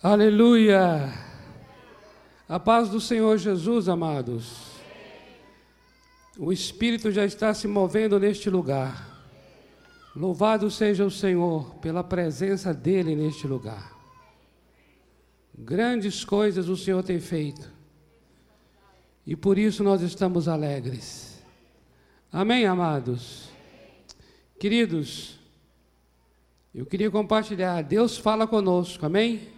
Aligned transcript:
Aleluia! 0.00 1.12
A 2.48 2.60
paz 2.60 2.88
do 2.88 3.00
Senhor 3.00 3.36
Jesus, 3.36 3.88
amados. 3.88 4.78
O 6.38 6.52
Espírito 6.52 7.10
já 7.10 7.24
está 7.24 7.52
se 7.52 7.66
movendo 7.66 8.16
neste 8.20 8.48
lugar. 8.48 9.26
Louvado 10.14 10.70
seja 10.70 11.04
o 11.04 11.10
Senhor 11.10 11.74
pela 11.80 12.04
presença 12.04 12.72
dEle 12.72 13.16
neste 13.16 13.48
lugar. 13.48 13.92
Grandes 15.52 16.24
coisas 16.24 16.68
o 16.68 16.76
Senhor 16.76 17.02
tem 17.02 17.18
feito. 17.18 17.68
E 19.26 19.34
por 19.34 19.58
isso 19.58 19.82
nós 19.82 20.00
estamos 20.00 20.46
alegres. 20.46 21.42
Amém, 22.30 22.66
amados? 22.66 23.48
Queridos, 24.60 25.40
eu 26.72 26.86
queria 26.86 27.10
compartilhar. 27.10 27.82
Deus 27.82 28.16
fala 28.16 28.46
conosco, 28.46 29.04
amém? 29.04 29.57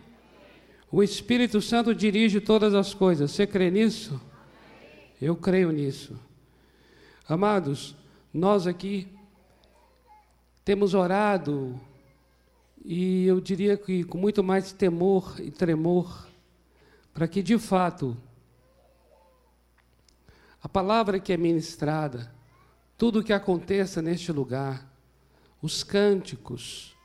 O 0.93 1.05
Espírito 1.05 1.63
Santo 1.63 1.95
dirige 1.95 2.41
todas 2.41 2.75
as 2.75 2.93
coisas. 2.93 3.31
Você 3.31 3.47
crê 3.47 3.71
nisso? 3.71 4.21
Eu 5.23 5.37
creio 5.37 5.71
nisso. 5.71 6.19
Amados, 7.29 7.95
nós 8.35 8.67
aqui 8.67 9.07
temos 10.65 10.93
orado 10.93 11.81
e 12.85 13.25
eu 13.27 13.41
diria 13.41 13.77
que 13.77 14.03
com 14.03 14.19
muito 14.19 14.43
mais 14.43 14.73
temor 14.73 15.37
e 15.39 15.51
tremor, 15.51 16.27
para 17.15 17.29
que 17.29 17.41
de 17.41 17.57
fato 17.57 18.17
a 20.61 20.69
palavra 20.69 21.21
que 21.21 21.33
é 21.33 21.37
ministrada, 21.37 22.33
tudo 22.99 23.21
o 23.21 23.25
que 23.25 23.33
aconteça 23.33 24.03
neste 24.03 24.33
lugar, 24.33 24.93
os 25.63 25.85
cânticos, 25.85 26.97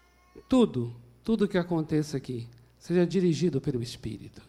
tudo, 0.50 0.96
tudo 1.24 1.48
que 1.48 1.58
aconteça 1.58 2.18
aqui, 2.18 2.48
seja 2.86 3.04
dirigido 3.04 3.60
pelo 3.60 3.82
Espírito. 3.82 4.44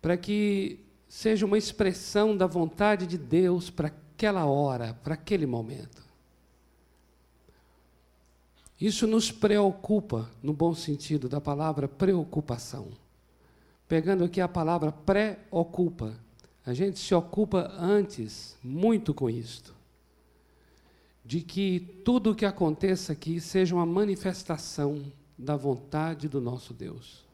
Para 0.00 0.16
que 0.16 0.80
seja 1.06 1.44
uma 1.44 1.58
expressão 1.58 2.34
da 2.34 2.46
vontade 2.46 3.06
de 3.06 3.18
Deus 3.18 3.68
para 3.68 3.88
aquela 3.88 4.46
hora, 4.46 4.94
para 4.94 5.12
aquele 5.12 5.44
momento. 5.44 6.02
Isso 8.80 9.06
nos 9.06 9.30
preocupa, 9.30 10.30
no 10.42 10.54
bom 10.54 10.74
sentido 10.74 11.28
da 11.28 11.38
palavra 11.38 11.86
preocupação. 11.86 12.88
Pegando 13.86 14.24
aqui 14.24 14.40
a 14.40 14.48
palavra 14.48 14.90
preocupa, 14.90 16.18
a 16.64 16.72
gente 16.72 16.98
se 16.98 17.14
ocupa 17.14 17.70
antes 17.78 18.56
muito 18.64 19.12
com 19.12 19.28
isto. 19.28 19.74
De 21.22 21.42
que 21.42 21.78
tudo 22.06 22.30
o 22.30 22.34
que 22.34 22.46
aconteça 22.46 23.12
aqui 23.12 23.38
seja 23.38 23.74
uma 23.74 23.84
manifestação 23.84 25.12
da 25.42 25.56
vontade 25.56 26.28
do 26.28 26.40
nosso 26.40 26.72
Deus. 26.72 27.24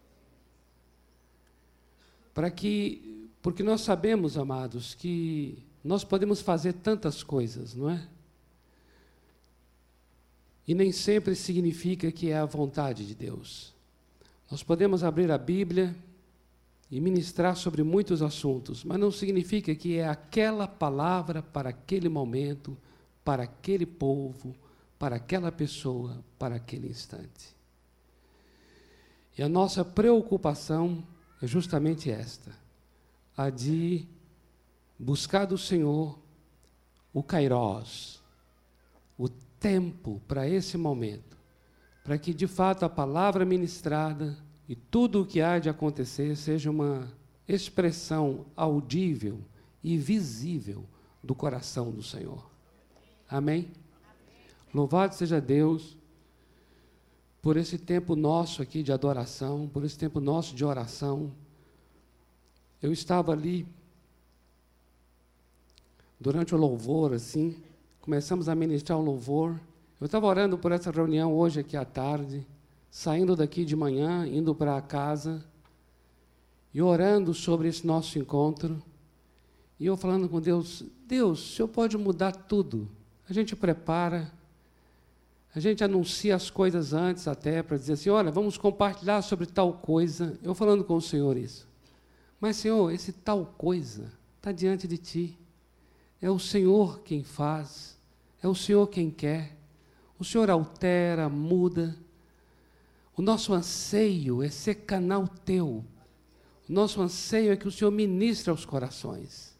Para 2.32 2.50
que, 2.50 3.28
porque 3.42 3.62
nós 3.62 3.82
sabemos, 3.82 4.38
amados, 4.38 4.94
que 4.94 5.58
nós 5.84 6.04
podemos 6.04 6.40
fazer 6.40 6.72
tantas 6.74 7.22
coisas, 7.22 7.74
não 7.74 7.90
é? 7.90 8.08
E 10.66 10.74
nem 10.74 10.92
sempre 10.92 11.34
significa 11.34 12.12
que 12.12 12.30
é 12.30 12.38
a 12.38 12.44
vontade 12.44 13.06
de 13.06 13.14
Deus. 13.14 13.74
Nós 14.50 14.62
podemos 14.62 15.02
abrir 15.02 15.30
a 15.30 15.38
Bíblia 15.38 15.94
e 16.90 17.00
ministrar 17.00 17.56
sobre 17.56 17.82
muitos 17.82 18.22
assuntos, 18.22 18.84
mas 18.84 18.98
não 18.98 19.10
significa 19.10 19.74
que 19.74 19.96
é 19.96 20.08
aquela 20.08 20.66
palavra 20.66 21.42
para 21.42 21.70
aquele 21.70 22.08
momento, 22.08 22.76
para 23.24 23.42
aquele 23.42 23.84
povo, 23.84 24.54
para 24.98 25.16
aquela 25.16 25.52
pessoa, 25.52 26.22
para 26.38 26.56
aquele 26.56 26.88
instante. 26.88 27.57
E 29.38 29.42
a 29.42 29.48
nossa 29.48 29.84
preocupação 29.84 31.04
é 31.40 31.46
justamente 31.46 32.10
esta: 32.10 32.52
a 33.36 33.48
de 33.48 34.04
buscar 34.98 35.46
do 35.46 35.56
Senhor 35.56 36.18
o 37.14 37.22
Kairós, 37.22 38.20
o 39.16 39.28
tempo 39.28 40.20
para 40.26 40.48
esse 40.48 40.76
momento, 40.76 41.38
para 42.02 42.18
que 42.18 42.34
de 42.34 42.48
fato 42.48 42.84
a 42.84 42.88
palavra 42.88 43.44
ministrada 43.44 44.36
e 44.68 44.74
tudo 44.74 45.22
o 45.22 45.26
que 45.26 45.40
há 45.40 45.58
de 45.58 45.68
acontecer 45.68 46.36
seja 46.36 46.70
uma 46.70 47.10
expressão 47.46 48.44
audível 48.56 49.40
e 49.82 49.96
visível 49.96 50.84
do 51.22 51.34
coração 51.34 51.90
do 51.90 52.02
Senhor. 52.02 52.50
Amém? 53.28 53.60
Amém. 53.60 53.72
Louvado 54.74 55.14
seja 55.14 55.40
Deus 55.40 55.97
por 57.48 57.56
esse 57.56 57.78
tempo 57.78 58.14
nosso 58.14 58.60
aqui 58.60 58.82
de 58.82 58.92
adoração, 58.92 59.70
por 59.72 59.82
esse 59.82 59.96
tempo 59.96 60.20
nosso 60.20 60.54
de 60.54 60.66
oração. 60.66 61.32
Eu 62.82 62.92
estava 62.92 63.32
ali 63.32 63.66
durante 66.20 66.54
o 66.54 66.58
louvor, 66.58 67.14
assim, 67.14 67.56
começamos 68.02 68.50
a 68.50 68.54
ministrar 68.54 68.98
o 68.98 69.02
louvor. 69.02 69.58
Eu 69.98 70.04
estava 70.04 70.26
orando 70.26 70.58
por 70.58 70.72
essa 70.72 70.90
reunião 70.90 71.32
hoje 71.32 71.60
aqui 71.60 71.74
à 71.74 71.86
tarde, 71.86 72.46
saindo 72.90 73.34
daqui 73.34 73.64
de 73.64 73.74
manhã, 73.74 74.26
indo 74.26 74.54
para 74.54 74.78
casa, 74.82 75.42
e 76.74 76.82
orando 76.82 77.32
sobre 77.32 77.68
esse 77.68 77.86
nosso 77.86 78.18
encontro. 78.18 78.76
E 79.80 79.86
eu 79.86 79.96
falando 79.96 80.28
com 80.28 80.38
Deus: 80.38 80.84
Deus, 81.06 81.40
o 81.40 81.56
Senhor 81.56 81.68
pode 81.68 81.96
mudar 81.96 82.32
tudo. 82.32 82.86
A 83.26 83.32
gente 83.32 83.56
prepara, 83.56 84.30
a 85.58 85.60
gente 85.60 85.82
anuncia 85.82 86.36
as 86.36 86.50
coisas 86.50 86.92
antes 86.92 87.26
até 87.26 87.62
para 87.62 87.76
dizer 87.76 87.94
assim: 87.94 88.10
olha, 88.10 88.30
vamos 88.30 88.56
compartilhar 88.56 89.22
sobre 89.22 89.46
tal 89.46 89.72
coisa. 89.72 90.38
Eu 90.42 90.54
falando 90.54 90.84
com 90.84 90.94
o 90.94 91.02
Senhor 91.02 91.36
isso. 91.36 91.66
Mas, 92.40 92.56
Senhor, 92.56 92.92
esse 92.92 93.12
tal 93.12 93.44
coisa 93.58 94.12
está 94.36 94.52
diante 94.52 94.86
de 94.86 94.96
Ti. 94.96 95.38
É 96.20 96.30
o 96.30 96.38
Senhor 96.38 97.00
quem 97.00 97.24
faz, 97.24 97.98
é 98.42 98.48
o 98.48 98.54
Senhor 98.54 98.86
quem 98.86 99.10
quer. 99.10 99.56
O 100.18 100.24
Senhor 100.24 100.50
altera, 100.50 101.28
muda. 101.28 101.96
O 103.16 103.22
nosso 103.22 103.52
anseio 103.52 104.42
é 104.42 104.48
ser 104.48 104.76
canal 104.76 105.26
Teu. 105.44 105.84
O 106.68 106.72
nosso 106.72 107.00
anseio 107.00 107.52
é 107.52 107.56
que 107.56 107.66
o 107.66 107.72
Senhor 107.72 107.90
ministre 107.90 108.50
aos 108.50 108.64
corações. 108.64 109.56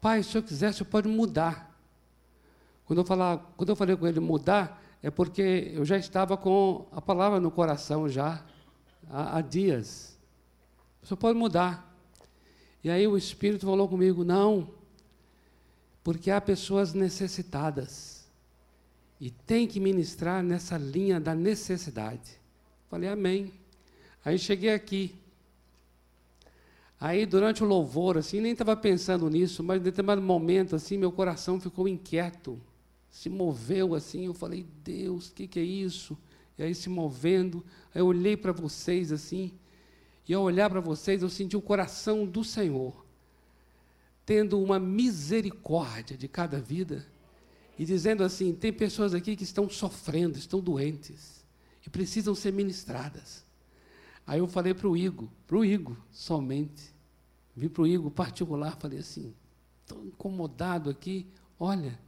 Pai, 0.00 0.22
se 0.22 0.30
o 0.30 0.32
Senhor 0.32 0.44
quiser, 0.44 0.70
o 0.70 0.74
Senhor 0.74 0.90
pode 0.90 1.08
mudar. 1.08 1.71
Quando 2.92 2.98
eu, 2.98 3.04
falar, 3.06 3.38
quando 3.56 3.70
eu 3.70 3.76
falei 3.76 3.96
com 3.96 4.06
ele 4.06 4.20
mudar, 4.20 4.84
é 5.02 5.10
porque 5.10 5.72
eu 5.72 5.82
já 5.82 5.96
estava 5.96 6.36
com 6.36 6.86
a 6.92 7.00
palavra 7.00 7.40
no 7.40 7.50
coração 7.50 8.06
já 8.06 8.44
há, 9.08 9.38
há 9.38 9.40
dias. 9.40 10.18
Você 11.02 11.16
pode 11.16 11.38
mudar. 11.38 11.90
E 12.84 12.90
aí 12.90 13.08
o 13.08 13.16
Espírito 13.16 13.64
falou 13.64 13.88
comigo: 13.88 14.24
não, 14.24 14.68
porque 16.04 16.30
há 16.30 16.38
pessoas 16.38 16.92
necessitadas 16.92 18.28
e 19.18 19.30
tem 19.30 19.66
que 19.66 19.80
ministrar 19.80 20.42
nessa 20.42 20.76
linha 20.76 21.18
da 21.18 21.34
necessidade. 21.34 22.38
Falei, 22.90 23.08
amém. 23.08 23.54
Aí 24.22 24.38
cheguei 24.38 24.74
aqui. 24.74 25.14
Aí, 27.00 27.24
durante 27.24 27.64
o 27.64 27.66
louvor, 27.66 28.18
assim, 28.18 28.38
nem 28.38 28.52
estava 28.52 28.76
pensando 28.76 29.30
nisso, 29.30 29.62
mas 29.62 29.80
em 29.80 29.84
determinado 29.84 30.20
momento, 30.20 30.76
assim, 30.76 30.98
meu 30.98 31.10
coração 31.10 31.58
ficou 31.58 31.88
inquieto 31.88 32.60
se 33.12 33.28
moveu 33.28 33.94
assim. 33.94 34.24
Eu 34.24 34.34
falei, 34.34 34.66
Deus, 34.82 35.28
o 35.28 35.34
que, 35.34 35.46
que 35.46 35.60
é 35.60 35.62
isso? 35.62 36.18
E 36.58 36.62
aí 36.62 36.74
se 36.74 36.88
movendo, 36.88 37.64
aí 37.94 38.00
eu 38.00 38.06
olhei 38.06 38.36
para 38.36 38.52
vocês 38.52 39.12
assim, 39.12 39.52
e 40.26 40.34
ao 40.34 40.42
olhar 40.42 40.70
para 40.70 40.80
vocês, 40.80 41.22
eu 41.22 41.28
senti 41.28 41.56
o 41.56 41.62
coração 41.62 42.24
do 42.24 42.42
Senhor, 42.42 43.04
tendo 44.24 44.60
uma 44.60 44.78
misericórdia 44.78 46.16
de 46.16 46.26
cada 46.26 46.58
vida, 46.58 47.06
e 47.78 47.84
dizendo 47.84 48.22
assim: 48.22 48.54
tem 48.54 48.72
pessoas 48.72 49.14
aqui 49.14 49.34
que 49.34 49.44
estão 49.44 49.68
sofrendo, 49.68 50.38
estão 50.38 50.60
doentes, 50.60 51.44
e 51.84 51.90
precisam 51.90 52.34
ser 52.34 52.52
ministradas. 52.52 53.44
Aí 54.26 54.38
eu 54.38 54.46
falei 54.46 54.72
para 54.72 54.88
o 54.88 54.96
Igor, 54.96 55.28
para 55.46 55.56
o 55.56 55.64
Igor 55.64 55.96
somente, 56.10 56.94
vim 57.56 57.68
para 57.68 57.82
o 57.82 57.86
Igor 57.86 58.10
particular, 58.10 58.76
falei 58.78 59.00
assim: 59.00 59.34
estou 59.82 60.04
incomodado 60.04 60.88
aqui, 60.88 61.26
olha 61.58 61.98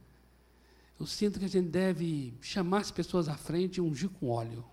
eu 0.99 1.05
sinto 1.05 1.39
que 1.39 1.45
a 1.45 1.49
gente 1.49 1.67
deve 1.67 2.33
chamar 2.41 2.79
as 2.79 2.91
pessoas 2.91 3.27
à 3.27 3.35
frente 3.35 3.77
e 3.77 3.81
ungir 3.81 4.09
com 4.09 4.29
óleo. 4.29 4.63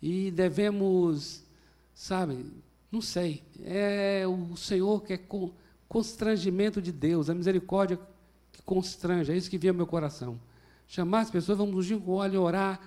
E 0.00 0.30
devemos, 0.30 1.44
sabe, 1.94 2.44
não 2.92 3.00
sei, 3.00 3.42
é 3.64 4.24
o 4.26 4.56
Senhor 4.56 5.02
que 5.02 5.14
é 5.14 5.20
constrangimento 5.88 6.82
de 6.82 6.92
Deus, 6.92 7.30
a 7.30 7.34
misericórdia 7.34 7.98
que 8.52 8.62
constrange, 8.62 9.32
é 9.32 9.36
isso 9.36 9.50
que 9.50 9.58
vem 9.58 9.70
ao 9.70 9.76
meu 9.76 9.86
coração. 9.86 10.38
Chamar 10.86 11.20
as 11.20 11.30
pessoas, 11.30 11.58
vamos 11.58 11.74
ungir 11.74 11.98
com 11.98 12.12
óleo, 12.12 12.42
orar 12.42 12.80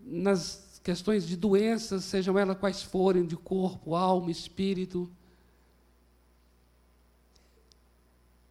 nas 0.00 0.80
questões 0.82 1.26
de 1.26 1.36
doenças, 1.36 2.04
sejam 2.04 2.38
elas 2.38 2.58
quais 2.58 2.82
forem, 2.82 3.26
de 3.26 3.36
corpo, 3.36 3.94
alma, 3.94 4.30
espírito. 4.30 5.10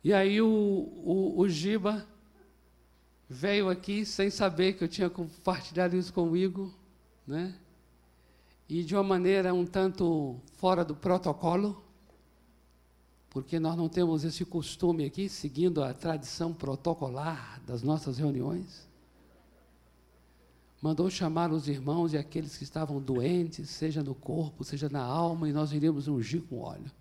E 0.04 0.14
aí 0.14 0.42
o, 0.42 0.48
o, 0.48 1.40
o 1.40 1.50
Giba 1.50 2.06
veio 3.30 3.70
aqui 3.70 4.06
sem 4.06 4.30
saber 4.30 4.74
que 4.74 4.84
eu 4.84 4.88
tinha 4.88 5.10
compartilhado 5.10 5.96
isso 5.96 6.14
comigo, 6.14 6.74
né? 7.26 7.54
e 8.70 8.84
de 8.84 8.96
uma 8.96 9.04
maneira 9.04 9.54
um 9.54 9.66
tanto 9.66 10.36
fora 10.58 10.84
do 10.84 10.96
protocolo, 10.96 11.82
porque 13.30 13.60
nós 13.60 13.78
não 13.78 13.88
temos 13.88 14.24
esse 14.24 14.44
costume 14.44 15.06
aqui, 15.06 15.30
seguindo 15.30 15.84
a 15.84 15.94
tradição 15.94 16.54
protocolar 16.54 17.62
das 17.66 17.82
nossas 17.82 18.18
reuniões. 18.18 18.88
Mandou 20.82 21.10
chamar 21.10 21.52
os 21.52 21.68
irmãos 21.68 22.14
e 22.14 22.18
aqueles 22.18 22.58
que 22.58 22.64
estavam 22.64 23.00
doentes, 23.00 23.70
seja 23.70 24.04
no 24.04 24.14
corpo, 24.14 24.64
seja 24.64 24.90
na 24.90 25.02
alma, 25.02 25.48
e 25.48 25.54
nós 25.54 25.72
iríamos 25.72 26.08
ungir 26.08 26.42
com 26.44 26.60
óleo. 26.60 26.92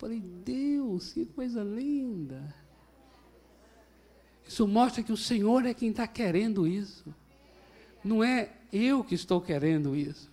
Falei, 0.00 0.18
Deus, 0.18 1.12
que 1.12 1.26
coisa 1.26 1.62
linda! 1.62 2.54
Isso 4.48 4.66
mostra 4.66 5.02
que 5.02 5.12
o 5.12 5.16
Senhor 5.16 5.66
é 5.66 5.74
quem 5.74 5.90
está 5.90 6.06
querendo 6.06 6.66
isso. 6.66 7.14
Não 8.02 8.24
é 8.24 8.50
eu 8.72 9.04
que 9.04 9.14
estou 9.14 9.42
querendo 9.42 9.94
isso. 9.94 10.30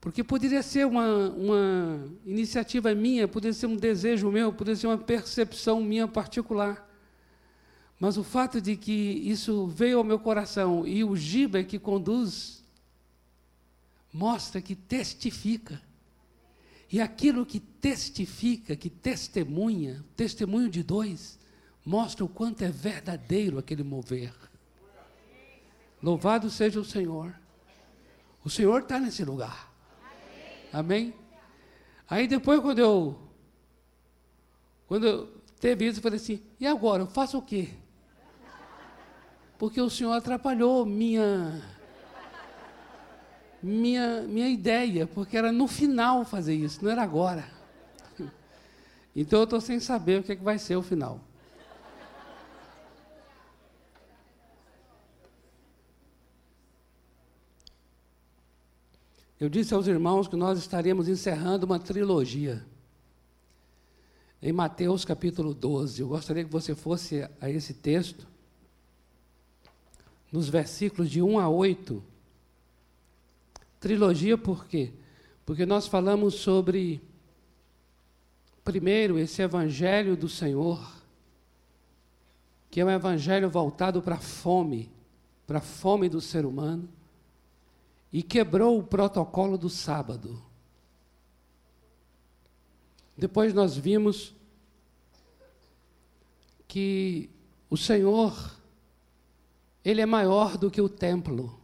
Porque 0.00 0.22
poderia 0.22 0.62
ser 0.62 0.86
uma, 0.86 1.30
uma 1.30 2.08
iniciativa 2.24 2.94
minha, 2.94 3.26
poderia 3.26 3.54
ser 3.54 3.66
um 3.66 3.74
desejo 3.74 4.30
meu, 4.30 4.52
poderia 4.52 4.76
ser 4.76 4.86
uma 4.86 4.98
percepção 4.98 5.82
minha 5.82 6.06
particular. 6.06 6.88
Mas 7.98 8.16
o 8.16 8.22
fato 8.22 8.60
de 8.60 8.76
que 8.76 8.92
isso 8.92 9.66
veio 9.66 9.98
ao 9.98 10.04
meu 10.04 10.20
coração 10.20 10.86
e 10.86 11.02
o 11.02 11.16
Giba 11.16 11.58
é 11.58 11.64
que 11.64 11.76
conduz, 11.76 12.62
mostra 14.12 14.62
que 14.62 14.76
testifica. 14.76 15.82
E 16.92 17.00
aquilo 17.00 17.46
que 17.46 17.58
testifica, 17.58 18.76
que 18.76 18.90
testemunha, 18.90 20.04
testemunho 20.14 20.68
de 20.68 20.82
dois, 20.82 21.38
mostra 21.82 22.22
o 22.22 22.28
quanto 22.28 22.62
é 22.62 22.70
verdadeiro 22.70 23.58
aquele 23.58 23.82
mover. 23.82 24.34
Louvado 26.02 26.50
seja 26.50 26.78
o 26.78 26.84
Senhor. 26.84 27.34
O 28.44 28.50
Senhor 28.50 28.82
está 28.82 29.00
nesse 29.00 29.24
lugar. 29.24 29.72
Amém? 30.70 31.14
Aí 32.10 32.28
depois, 32.28 32.60
quando 32.60 32.80
eu. 32.80 33.18
Quando 34.86 35.06
eu 35.06 35.26
teve 35.58 35.86
isso, 35.86 35.98
eu 35.98 36.02
falei 36.02 36.18
assim: 36.18 36.42
e 36.60 36.66
agora? 36.66 37.04
Eu 37.04 37.06
faço 37.06 37.38
o 37.38 37.42
quê? 37.42 37.70
Porque 39.58 39.80
o 39.80 39.88
Senhor 39.88 40.12
atrapalhou 40.12 40.84
minha. 40.84 41.71
Minha, 43.62 44.22
minha 44.22 44.48
ideia, 44.48 45.06
porque 45.06 45.36
era 45.36 45.52
no 45.52 45.68
final 45.68 46.24
fazer 46.24 46.54
isso, 46.54 46.82
não 46.82 46.90
era 46.90 47.02
agora. 47.02 47.46
Então 49.14 49.40
eu 49.40 49.44
estou 49.44 49.60
sem 49.60 49.78
saber 49.78 50.20
o 50.20 50.22
que, 50.22 50.32
é 50.32 50.36
que 50.36 50.42
vai 50.42 50.58
ser 50.58 50.74
o 50.74 50.82
final. 50.82 51.20
Eu 59.38 59.48
disse 59.48 59.74
aos 59.74 59.88
irmãos 59.88 60.28
que 60.28 60.36
nós 60.36 60.58
estaríamos 60.58 61.08
encerrando 61.08 61.66
uma 61.66 61.78
trilogia. 61.78 62.64
Em 64.40 64.52
Mateus 64.52 65.04
capítulo 65.04 65.52
12. 65.52 66.00
Eu 66.00 66.08
gostaria 66.08 66.44
que 66.44 66.50
você 66.50 66.74
fosse 66.74 67.28
a 67.40 67.50
esse 67.50 67.74
texto, 67.74 68.26
nos 70.30 70.48
versículos 70.48 71.10
de 71.10 71.20
1 71.20 71.38
a 71.38 71.48
8. 71.48 72.11
Trilogia 73.82 74.38
por 74.38 74.66
quê? 74.66 74.92
Porque 75.44 75.66
nós 75.66 75.88
falamos 75.88 76.36
sobre, 76.36 77.02
primeiro, 78.62 79.18
esse 79.18 79.42
Evangelho 79.42 80.16
do 80.16 80.28
Senhor, 80.28 80.80
que 82.70 82.80
é 82.80 82.84
um 82.84 82.90
Evangelho 82.90 83.50
voltado 83.50 84.00
para 84.00 84.14
a 84.14 84.20
fome, 84.20 84.88
para 85.48 85.58
a 85.58 85.60
fome 85.60 86.08
do 86.08 86.20
ser 86.20 86.46
humano 86.46 86.88
e 88.12 88.22
quebrou 88.22 88.78
o 88.78 88.84
protocolo 88.84 89.58
do 89.58 89.68
sábado. 89.68 90.40
Depois 93.16 93.52
nós 93.52 93.76
vimos 93.76 94.32
que 96.68 97.28
o 97.68 97.76
Senhor, 97.76 98.56
Ele 99.84 100.00
é 100.00 100.06
maior 100.06 100.56
do 100.56 100.70
que 100.70 100.80
o 100.80 100.88
templo. 100.88 101.60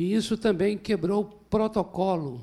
E 0.00 0.14
isso 0.14 0.38
também 0.38 0.78
quebrou 0.78 1.20
o 1.20 1.26
protocolo 1.26 2.42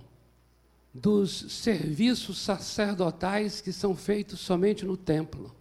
dos 0.93 1.31
serviços 1.51 2.37
sacerdotais 2.37 3.61
que 3.61 3.73
são 3.73 3.95
feitos 3.95 4.41
somente 4.41 4.85
no 4.85 4.95
templo. 4.95 5.55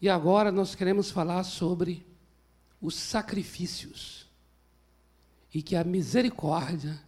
E 0.00 0.08
agora 0.08 0.50
nós 0.50 0.74
queremos 0.74 1.10
falar 1.10 1.44
sobre 1.44 2.06
os 2.80 2.94
sacrifícios 2.94 4.26
e 5.52 5.62
que 5.62 5.76
a 5.76 5.84
misericórdia 5.84 6.98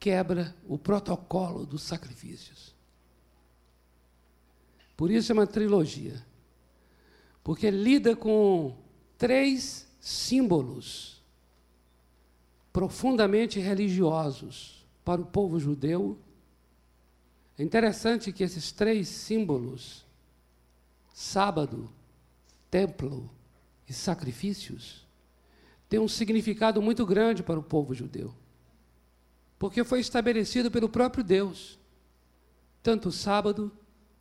quebra 0.00 0.56
o 0.66 0.78
protocolo 0.78 1.66
dos 1.66 1.82
sacrifícios. 1.82 2.74
Por 4.96 5.10
isso 5.10 5.30
é 5.30 5.34
uma 5.34 5.46
trilogia, 5.46 6.24
porque 7.44 7.70
lida 7.70 8.16
com 8.16 8.74
três 9.18 9.86
símbolos 10.00 11.15
profundamente 12.76 13.58
religiosos 13.58 14.86
para 15.02 15.18
o 15.18 15.24
povo 15.24 15.58
judeu. 15.58 16.18
É 17.58 17.62
interessante 17.62 18.30
que 18.30 18.44
esses 18.44 18.70
três 18.70 19.08
símbolos, 19.08 20.04
sábado, 21.14 21.90
templo 22.70 23.30
e 23.88 23.94
sacrifícios, 23.94 25.06
tem 25.88 25.98
um 25.98 26.06
significado 26.06 26.82
muito 26.82 27.06
grande 27.06 27.42
para 27.42 27.58
o 27.58 27.62
povo 27.62 27.94
judeu. 27.94 28.34
Porque 29.58 29.82
foi 29.82 30.00
estabelecido 30.00 30.70
pelo 30.70 30.90
próprio 30.90 31.24
Deus, 31.24 31.78
tanto 32.82 33.08
o 33.08 33.12
sábado, 33.12 33.72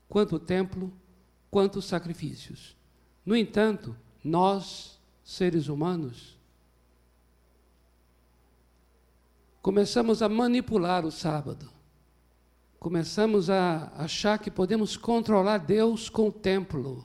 quanto 0.08 0.38
o 0.38 0.40
templo, 0.40 0.94
quanto 1.52 1.80
os 1.80 1.86
sacrifícios. 1.86 2.74
No 3.26 3.36
entanto, 3.36 3.94
nós, 4.24 4.98
seres 5.26 5.68
humanos, 5.68 6.35
começamos 9.66 10.22
a 10.22 10.30
manipular 10.30 11.04
o 11.08 11.12
sábado. 11.12 11.68
Começamos 12.78 13.50
a 13.50 13.92
achar 13.98 14.38
que 14.38 14.52
podemos 14.52 14.96
controlar 14.96 15.58
Deus 15.58 16.08
com 16.08 16.28
o 16.28 16.32
templo 16.32 17.04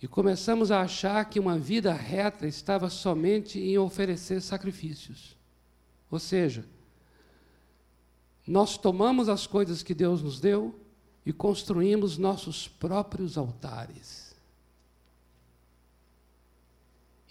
e 0.00 0.06
começamos 0.06 0.70
a 0.70 0.82
achar 0.82 1.24
que 1.24 1.40
uma 1.40 1.58
vida 1.58 1.92
reta 1.92 2.46
estava 2.46 2.88
somente 2.88 3.58
em 3.58 3.76
oferecer 3.76 4.40
sacrifícios. 4.40 5.36
Ou 6.08 6.20
seja, 6.20 6.64
nós 8.46 8.78
tomamos 8.78 9.28
as 9.28 9.48
coisas 9.48 9.82
que 9.82 9.94
Deus 9.94 10.22
nos 10.22 10.38
deu 10.38 10.78
e 11.24 11.32
construímos 11.32 12.18
nossos 12.18 12.68
próprios 12.68 13.36
altares. 13.36 14.32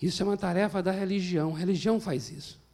Isso 0.02 0.22
é 0.22 0.26
uma 0.26 0.36
tarefa 0.36 0.84
da 0.84 0.92
religião. 0.92 1.56
A 1.56 1.60
religião 1.60 1.98
faz 1.98 2.30
isso. 2.30 2.65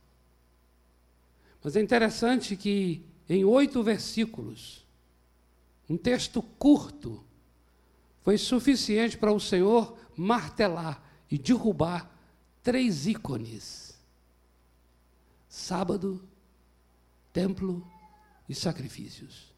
Mas 1.64 1.76
é 1.76 1.82
interessante 1.82 2.56
que 2.56 3.06
em 3.30 3.46
oito 3.46 3.82
versículos, 3.84 4.86
um 5.90 5.96
texto 5.96 6.42
curto, 6.42 7.24
foi 8.24 8.38
suficiente 8.38 9.18
para 9.18 9.32
o 9.32 9.40
Senhor 9.40 9.98
martelar 10.16 11.04
e 11.30 11.38
derrubar 11.38 12.12
três 12.62 13.08
ícones: 13.08 13.98
sábado, 15.48 16.22
templo 17.32 17.86
e 18.50 18.56
sacrifícios. 18.56 19.52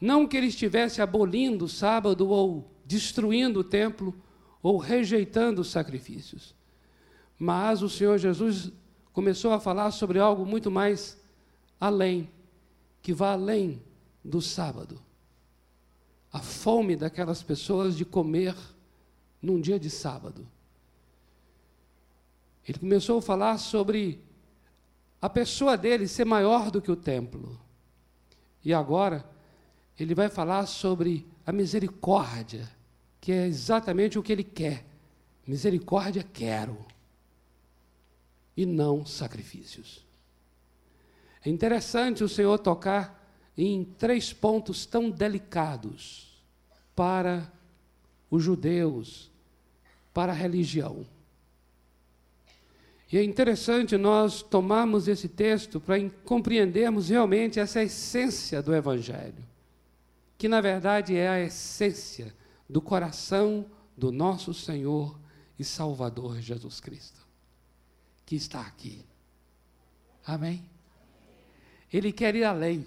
Não 0.00 0.26
que 0.26 0.36
ele 0.36 0.48
estivesse 0.48 1.00
abolindo 1.00 1.66
o 1.66 1.68
sábado 1.68 2.28
ou 2.28 2.70
destruindo 2.84 3.60
o 3.60 3.64
templo 3.64 4.14
ou 4.62 4.78
rejeitando 4.78 5.60
os 5.60 5.70
sacrifícios. 5.70 6.54
Mas 7.38 7.82
o 7.82 7.88
Senhor 7.88 8.18
Jesus 8.18 8.72
começou 9.12 9.52
a 9.52 9.60
falar 9.60 9.90
sobre 9.90 10.18
algo 10.18 10.44
muito 10.44 10.70
mais 10.70 11.22
além, 11.80 12.30
que 13.02 13.12
vai 13.12 13.32
além 13.32 13.82
do 14.24 14.40
sábado 14.40 15.00
a 16.34 16.40
fome 16.40 16.96
daquelas 16.96 17.44
pessoas 17.44 17.96
de 17.96 18.04
comer 18.04 18.56
num 19.40 19.60
dia 19.60 19.78
de 19.78 19.88
sábado. 19.88 20.44
Ele 22.66 22.76
começou 22.76 23.18
a 23.18 23.22
falar 23.22 23.56
sobre 23.58 24.20
a 25.22 25.30
pessoa 25.30 25.76
dele 25.76 26.08
ser 26.08 26.24
maior 26.24 26.72
do 26.72 26.82
que 26.82 26.90
o 26.90 26.96
templo. 26.96 27.56
E 28.64 28.74
agora, 28.74 29.24
ele 29.96 30.12
vai 30.12 30.28
falar 30.28 30.66
sobre 30.66 31.24
a 31.46 31.52
misericórdia, 31.52 32.68
que 33.20 33.30
é 33.30 33.46
exatamente 33.46 34.18
o 34.18 34.22
que 34.22 34.32
ele 34.32 34.42
quer. 34.42 34.84
Misericórdia 35.46 36.24
quero, 36.24 36.84
e 38.56 38.66
não 38.66 39.06
sacrifícios. 39.06 40.03
É 41.44 41.50
interessante 41.50 42.24
o 42.24 42.28
Senhor 42.28 42.58
tocar 42.58 43.22
em 43.56 43.84
três 43.84 44.32
pontos 44.32 44.86
tão 44.86 45.10
delicados 45.10 46.42
para 46.96 47.52
os 48.30 48.42
judeus, 48.42 49.30
para 50.12 50.32
a 50.32 50.34
religião. 50.34 51.06
E 53.12 53.18
é 53.18 53.22
interessante 53.22 53.96
nós 53.96 54.42
tomarmos 54.42 55.06
esse 55.06 55.28
texto 55.28 55.78
para 55.78 55.96
compreendermos 56.24 57.10
realmente 57.10 57.60
essa 57.60 57.82
essência 57.82 58.60
do 58.62 58.74
Evangelho, 58.74 59.44
que 60.36 60.48
na 60.48 60.60
verdade 60.60 61.14
é 61.14 61.28
a 61.28 61.40
essência 61.40 62.34
do 62.68 62.80
coração 62.80 63.66
do 63.96 64.10
nosso 64.10 64.52
Senhor 64.52 65.16
e 65.58 65.62
Salvador 65.62 66.40
Jesus 66.40 66.80
Cristo, 66.80 67.20
que 68.26 68.34
está 68.34 68.62
aqui. 68.62 69.04
Amém? 70.26 70.73
Ele 71.94 72.10
quer 72.10 72.34
ir 72.34 72.42
além, 72.42 72.84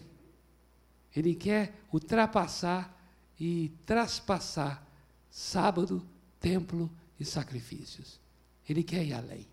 ele 1.15 1.33
quer 1.33 1.73
ultrapassar 1.93 2.93
e 3.39 3.71
traspassar 3.85 4.85
sábado, 5.29 6.05
templo 6.41 6.91
e 7.17 7.23
sacrifícios. 7.23 8.19
Ele 8.67 8.83
quer 8.83 9.05
ir 9.05 9.13
além. 9.13 9.47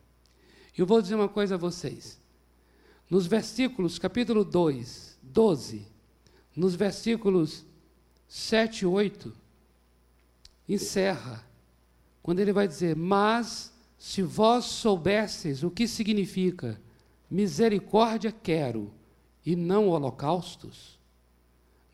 Eu 0.77 0.85
vou 0.85 1.01
dizer 1.01 1.15
uma 1.15 1.29
coisa 1.29 1.55
a 1.55 1.59
vocês. 1.59 2.19
Nos 3.09 3.29
versículos, 3.29 3.97
capítulo 3.97 4.45
2, 4.45 5.21
12, 5.23 5.87
nos 6.57 6.75
versículos 6.75 7.65
7 8.27 8.81
e 8.81 8.87
8, 8.87 9.33
encerra, 10.69 11.47
quando 12.25 12.41
ele 12.41 12.53
vai 12.53 12.67
dizer: 12.67 12.97
Mas 12.97 13.73
se 13.97 14.21
vós 14.21 14.65
soubesseis 14.65 15.63
o 15.63 15.71
que 15.71 15.87
significa 15.87 16.83
misericórdia 17.31 18.33
quero 18.33 18.93
e 19.45 19.55
não 19.55 19.89
holocaustos, 19.89 20.99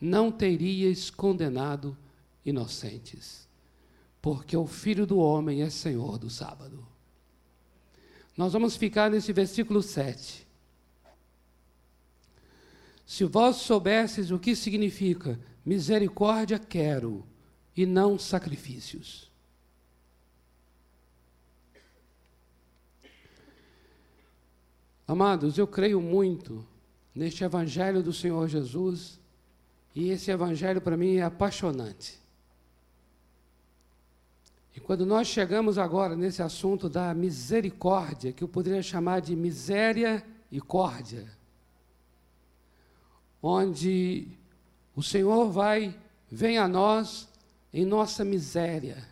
não 0.01 0.31
teríeis 0.31 1.11
condenado 1.11 1.97
inocentes, 2.45 3.49
porque 4.23 4.57
o 4.57 4.67
Filho 4.67 5.07
do 5.07 5.19
Homem 5.19 5.63
é 5.63 5.71
Senhor 5.71 6.19
do 6.19 6.31
sábado. 6.31 6.87
Nós 8.37 8.53
vamos 8.53 8.77
ficar 8.77 9.11
nesse 9.11 9.33
versículo 9.33 9.83
7. 9.83 10.47
Se 13.05 13.25
vós 13.25 13.57
soubesses 13.57 14.31
o 14.31 14.39
que 14.39 14.55
significa 14.55 15.39
misericórdia 15.65 16.59
quero 16.59 17.25
e 17.77 17.85
não 17.85 18.19
sacrifícios. 18.19 19.31
Amados, 25.07 25.59
eu 25.59 25.67
creio 25.67 26.01
muito 26.01 26.65
neste 27.15 27.45
Evangelho 27.45 28.03
do 28.03 28.13
Senhor 28.13 28.49
Jesus 28.49 29.19
e 29.95 30.11
esse 30.11 30.31
Evangelho 30.31 30.81
para 30.81 30.97
mim 30.97 31.17
é 31.17 31.23
apaixonante. 31.23 32.19
E 34.75 34.81
quando 34.81 35.05
nós 35.05 35.27
chegamos 35.27 35.79
agora 35.79 36.15
nesse 36.15 36.43
assunto 36.43 36.89
da 36.89 37.13
misericórdia, 37.13 38.33
que 38.33 38.45
eu 38.45 38.49
poderia 38.49 38.83
chamar 38.83 39.21
de 39.21 39.35
miséria 39.35 40.25
e 40.51 40.61
córdia, 40.61 41.29
onde 43.43 44.29
o 44.95 45.03
Senhor 45.03 45.51
vai, 45.51 45.97
vem 46.31 46.59
a 46.59 46.69
nós 46.69 47.29
em 47.73 47.85
nossa 47.85 48.25
miséria. 48.25 49.09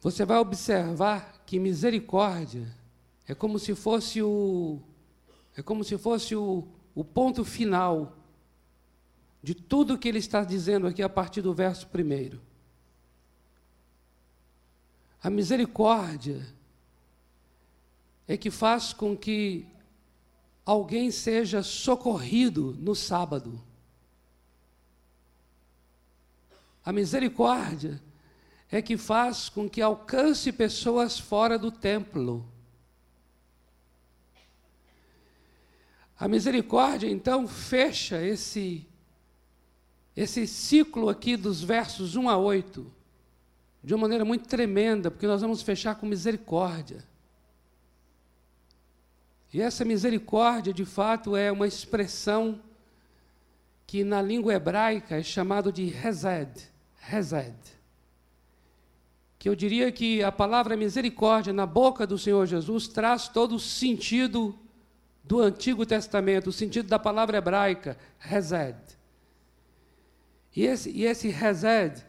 Você 0.00 0.24
vai 0.24 0.38
observar 0.38 1.42
que 1.44 1.58
misericórdia 1.58 2.72
é 3.28 3.34
como 3.34 3.58
se 3.58 3.74
fosse 3.74 4.22
o 4.22 4.80
é 5.56 5.62
como 5.62 5.84
se 5.84 5.98
fosse 5.98 6.34
o, 6.34 6.66
o 6.94 7.04
ponto 7.04 7.44
final 7.44 8.16
de 9.42 9.54
tudo 9.54 9.98
que 9.98 10.08
ele 10.08 10.18
está 10.18 10.44
dizendo 10.44 10.86
aqui 10.86 11.02
a 11.02 11.08
partir 11.08 11.42
do 11.42 11.52
verso 11.52 11.86
primeiro. 11.88 12.40
A 15.22 15.28
misericórdia 15.28 16.46
é 18.26 18.36
que 18.36 18.50
faz 18.50 18.92
com 18.92 19.16
que 19.16 19.66
alguém 20.64 21.10
seja 21.10 21.62
socorrido 21.62 22.76
no 22.78 22.94
sábado. 22.94 23.60
A 26.84 26.92
misericórdia 26.92 28.00
é 28.70 28.80
que 28.80 28.96
faz 28.96 29.48
com 29.48 29.68
que 29.68 29.82
alcance 29.82 30.52
pessoas 30.52 31.18
fora 31.18 31.58
do 31.58 31.72
templo. 31.72 32.48
A 36.18 36.26
misericórdia, 36.26 37.08
então, 37.08 37.46
fecha 37.46 38.20
esse 38.20 38.86
esse 40.16 40.48
ciclo 40.48 41.08
aqui 41.08 41.36
dos 41.36 41.62
versos 41.62 42.16
1 42.16 42.28
a 42.28 42.36
8, 42.36 42.84
de 43.84 43.94
uma 43.94 44.00
maneira 44.00 44.24
muito 44.24 44.48
tremenda, 44.48 45.12
porque 45.12 45.28
nós 45.28 45.40
vamos 45.40 45.62
fechar 45.62 45.94
com 45.94 46.06
misericórdia. 46.06 47.04
E 49.52 49.62
essa 49.62 49.84
misericórdia, 49.84 50.74
de 50.74 50.84
fato, 50.84 51.36
é 51.36 51.52
uma 51.52 51.68
expressão 51.68 52.60
que 53.86 54.02
na 54.02 54.20
língua 54.20 54.52
hebraica 54.52 55.16
é 55.16 55.22
chamado 55.22 55.70
de 55.70 55.84
rezed, 55.84 56.68
rezed. 56.98 57.54
Que 59.38 59.48
eu 59.48 59.54
diria 59.54 59.92
que 59.92 60.20
a 60.20 60.32
palavra 60.32 60.76
misericórdia 60.76 61.52
na 61.52 61.64
boca 61.64 62.04
do 62.04 62.18
Senhor 62.18 62.44
Jesus 62.44 62.88
traz 62.88 63.28
todo 63.28 63.54
o 63.54 63.60
sentido 63.60 64.58
do 65.28 65.42
Antigo 65.42 65.84
Testamento, 65.84 66.48
o 66.48 66.52
sentido 66.52 66.88
da 66.88 66.98
palavra 66.98 67.36
hebraica, 67.36 67.98
rezed. 68.18 68.78
E 70.56 70.64
esse, 70.64 70.90
e 70.90 71.04
esse 71.04 71.28
Hesed 71.28 72.02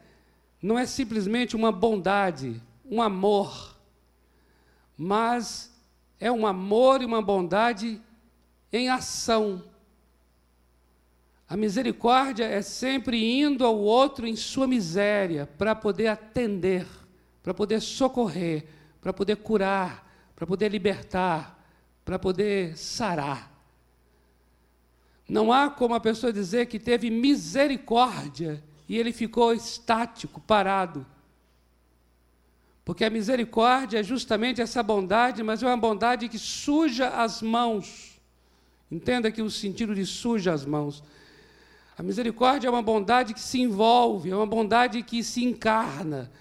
não 0.61 0.79
é 0.79 0.85
simplesmente 0.85 1.53
uma 1.53 1.69
bondade, 1.69 2.63
um 2.89 3.01
amor, 3.01 3.77
mas 4.97 5.69
é 6.17 6.31
um 6.31 6.47
amor 6.47 7.01
e 7.01 7.05
uma 7.05 7.21
bondade 7.21 8.01
em 8.71 8.89
ação. 8.89 9.65
A 11.45 11.57
misericórdia 11.57 12.45
é 12.45 12.61
sempre 12.61 13.41
indo 13.41 13.65
ao 13.65 13.77
outro 13.77 14.25
em 14.25 14.35
sua 14.37 14.65
miséria 14.65 15.45
para 15.57 15.75
poder 15.75 16.07
atender, 16.07 16.87
para 17.43 17.53
poder 17.53 17.81
socorrer, 17.81 18.65
para 19.01 19.11
poder 19.11 19.35
curar, 19.35 20.09
para 20.37 20.47
poder 20.47 20.69
libertar, 20.69 21.58
para 22.09 22.17
poder 22.17 22.75
sarar. 22.75 23.51
Não 25.29 25.53
há 25.53 25.69
como 25.69 25.93
a 25.93 25.99
pessoa 25.99 26.33
dizer 26.33 26.65
que 26.65 26.79
teve 26.79 27.07
misericórdia 27.11 28.63
e 28.87 28.97
ele 28.97 29.13
ficou 29.13 29.53
estático, 29.53 30.41
parado. 30.41 31.05
Porque 32.83 33.05
a 33.05 33.11
misericórdia 33.11 33.99
é 33.99 34.03
justamente 34.03 34.59
essa 34.59 34.81
bondade, 34.81 35.43
mas 35.43 35.61
é 35.61 35.67
uma 35.67 35.77
bondade 35.77 36.27
que 36.27 36.39
suja 36.39 37.09
as 37.09 37.43
mãos. 37.43 38.19
Entenda 38.89 39.31
que 39.31 39.43
o 39.43 39.51
sentido 39.51 39.93
de 39.93 40.03
suja 40.03 40.51
as 40.51 40.65
mãos. 40.65 41.03
A 41.95 42.01
misericórdia 42.01 42.69
é 42.69 42.71
uma 42.71 42.81
bondade 42.81 43.35
que 43.35 43.39
se 43.39 43.61
envolve, 43.61 44.31
é 44.31 44.35
uma 44.35 44.47
bondade 44.47 45.03
que 45.03 45.23
se 45.23 45.43
encarna. 45.43 46.31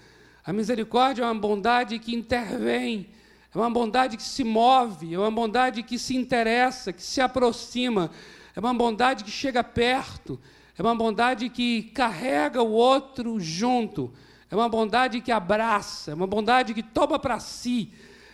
A 0.43 0.51
misericórdia 0.51 1.21
é 1.21 1.25
uma 1.25 1.39
bondade 1.39 1.99
que 1.99 2.15
intervém, 2.15 3.07
é 3.53 3.57
uma 3.57 3.69
bondade 3.69 4.15
que 4.15 4.23
se 4.23 4.43
move, 4.43 5.13
é 5.13 5.17
uma 5.17 5.31
bondade 5.31 5.81
que 5.81 5.97
se 5.97 6.15
interessa, 6.15 6.93
que 6.93 7.01
se 7.01 7.19
aproxima. 7.19 8.11
É 8.55 8.59
uma 8.59 8.73
bondade 8.73 9.23
que 9.23 9.31
chega 9.31 9.63
perto, 9.63 10.39
é 10.77 10.81
uma 10.81 10.95
bondade 10.95 11.49
que 11.49 11.83
carrega 11.83 12.61
o 12.61 12.71
outro 12.71 13.39
junto, 13.39 14.13
é 14.51 14.55
uma 14.55 14.69
bondade 14.69 15.21
que 15.21 15.31
abraça, 15.31 16.11
é 16.11 16.13
uma 16.13 16.27
bondade 16.27 16.73
que 16.73 16.83
toma 16.83 17.17
para 17.17 17.39
si, 17.39 17.91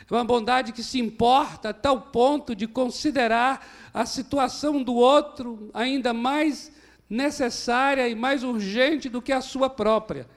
é 0.09 0.13
uma 0.13 0.23
bondade 0.23 0.71
que 0.71 0.83
se 0.83 0.99
importa 0.99 1.69
a 1.69 1.73
tal 1.73 2.01
ponto 2.01 2.55
de 2.55 2.67
considerar 2.67 3.65
a 3.93 4.05
situação 4.05 4.83
do 4.83 4.95
outro 4.95 5.69
ainda 5.73 6.13
mais 6.13 6.71
necessária 7.09 8.07
e 8.07 8.15
mais 8.15 8.43
urgente 8.43 9.09
do 9.09 9.21
que 9.21 9.31
a 9.31 9.41
sua 9.41 9.69
própria. 9.69 10.27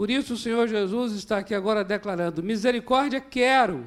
Por 0.00 0.08
isso 0.08 0.32
o 0.32 0.38
Senhor 0.38 0.66
Jesus 0.66 1.12
está 1.12 1.36
aqui 1.36 1.54
agora 1.54 1.84
declarando: 1.84 2.42
misericórdia 2.42 3.20
quero 3.20 3.86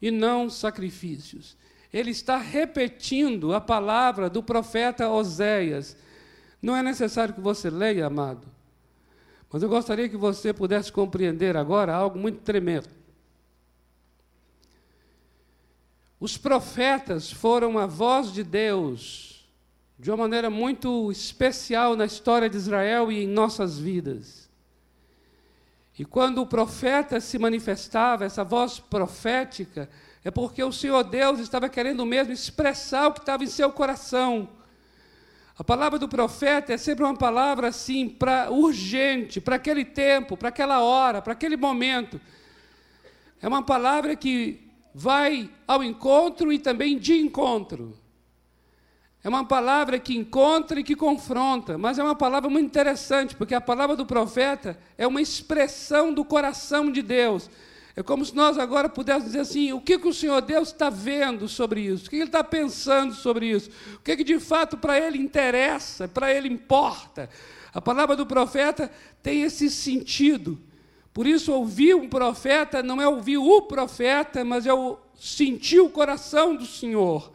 e 0.00 0.08
não 0.08 0.48
sacrifícios 0.48 1.56
ele 1.92 2.12
está 2.12 2.36
repetindo 2.36 3.52
a 3.52 3.60
palavra 3.60 4.30
do 4.30 4.40
profeta 4.40 5.08
Oséias. 5.08 5.96
Não 6.62 6.76
é 6.76 6.82
necessário 6.82 7.34
que 7.34 7.40
você 7.40 7.68
leia, 7.68 8.06
amado, 8.06 8.46
mas 9.50 9.64
eu 9.64 9.68
gostaria 9.68 10.08
que 10.08 10.16
você 10.16 10.52
pudesse 10.52 10.92
compreender 10.92 11.56
agora 11.56 11.92
algo 11.92 12.18
muito 12.20 12.42
tremendo. 12.42 12.88
Os 16.20 16.38
profetas 16.38 17.32
foram 17.32 17.78
a 17.78 17.86
voz 17.86 18.32
de 18.32 18.44
Deus 18.44 19.48
de 19.98 20.08
uma 20.08 20.18
maneira 20.18 20.50
muito 20.50 21.10
especial 21.10 21.96
na 21.96 22.04
história 22.04 22.48
de 22.48 22.56
Israel 22.56 23.10
e 23.10 23.24
em 23.24 23.26
nossas 23.26 23.76
vidas. 23.76 24.45
E 25.98 26.04
quando 26.04 26.42
o 26.42 26.46
profeta 26.46 27.20
se 27.20 27.38
manifestava, 27.38 28.24
essa 28.24 28.44
voz 28.44 28.78
profética, 28.78 29.88
é 30.22 30.30
porque 30.30 30.62
o 30.62 30.72
Senhor 30.72 31.02
Deus 31.04 31.40
estava 31.40 31.68
querendo 31.68 32.04
mesmo 32.04 32.32
expressar 32.32 33.08
o 33.08 33.12
que 33.12 33.20
estava 33.20 33.44
em 33.44 33.46
seu 33.46 33.72
coração. 33.72 34.48
A 35.58 35.64
palavra 35.64 35.98
do 35.98 36.06
profeta 36.06 36.74
é 36.74 36.76
sempre 36.76 37.02
uma 37.02 37.16
palavra 37.16 37.68
assim, 37.68 38.08
para 38.08 38.50
urgente, 38.50 39.40
para 39.40 39.56
aquele 39.56 39.86
tempo, 39.86 40.36
para 40.36 40.50
aquela 40.50 40.80
hora, 40.80 41.22
para 41.22 41.32
aquele 41.32 41.56
momento. 41.56 42.20
É 43.40 43.48
uma 43.48 43.62
palavra 43.62 44.14
que 44.14 44.68
vai 44.94 45.48
ao 45.66 45.82
encontro 45.82 46.52
e 46.52 46.58
também 46.58 46.98
de 46.98 47.14
encontro. 47.14 47.96
É 49.26 49.28
uma 49.28 49.44
palavra 49.44 49.98
que 49.98 50.16
encontra 50.16 50.78
e 50.78 50.84
que 50.84 50.94
confronta, 50.94 51.76
mas 51.76 51.98
é 51.98 52.02
uma 52.04 52.14
palavra 52.14 52.48
muito 52.48 52.66
interessante, 52.66 53.34
porque 53.34 53.56
a 53.56 53.60
palavra 53.60 53.96
do 53.96 54.06
profeta 54.06 54.78
é 54.96 55.04
uma 55.04 55.20
expressão 55.20 56.14
do 56.14 56.24
coração 56.24 56.92
de 56.92 57.02
Deus. 57.02 57.50
É 57.96 58.04
como 58.04 58.24
se 58.24 58.36
nós 58.36 58.56
agora 58.56 58.88
pudéssemos 58.88 59.26
dizer 59.26 59.40
assim: 59.40 59.72
o 59.72 59.80
que, 59.80 59.98
que 59.98 60.06
o 60.06 60.14
Senhor 60.14 60.40
Deus 60.42 60.68
está 60.68 60.90
vendo 60.90 61.48
sobre 61.48 61.80
isso? 61.80 62.06
O 62.06 62.10
que 62.10 62.14
Ele 62.14 62.26
está 62.26 62.44
pensando 62.44 63.14
sobre 63.14 63.48
isso? 63.50 63.68
O 63.96 63.98
que, 63.98 64.16
que 64.16 64.22
de 64.22 64.38
fato 64.38 64.76
para 64.76 64.96
Ele 64.96 65.18
interessa, 65.18 66.06
para 66.06 66.32
Ele 66.32 66.48
importa? 66.48 67.28
A 67.74 67.82
palavra 67.82 68.14
do 68.14 68.26
profeta 68.26 68.88
tem 69.24 69.42
esse 69.42 69.68
sentido. 69.68 70.56
Por 71.12 71.26
isso, 71.26 71.52
ouvir 71.52 71.96
um 71.96 72.08
profeta 72.08 72.80
não 72.80 73.02
é 73.02 73.08
ouvir 73.08 73.38
o 73.38 73.62
profeta, 73.62 74.44
mas 74.44 74.66
é 74.66 74.72
o 74.72 74.96
sentir 75.16 75.80
o 75.80 75.90
coração 75.90 76.54
do 76.54 76.64
Senhor. 76.64 77.34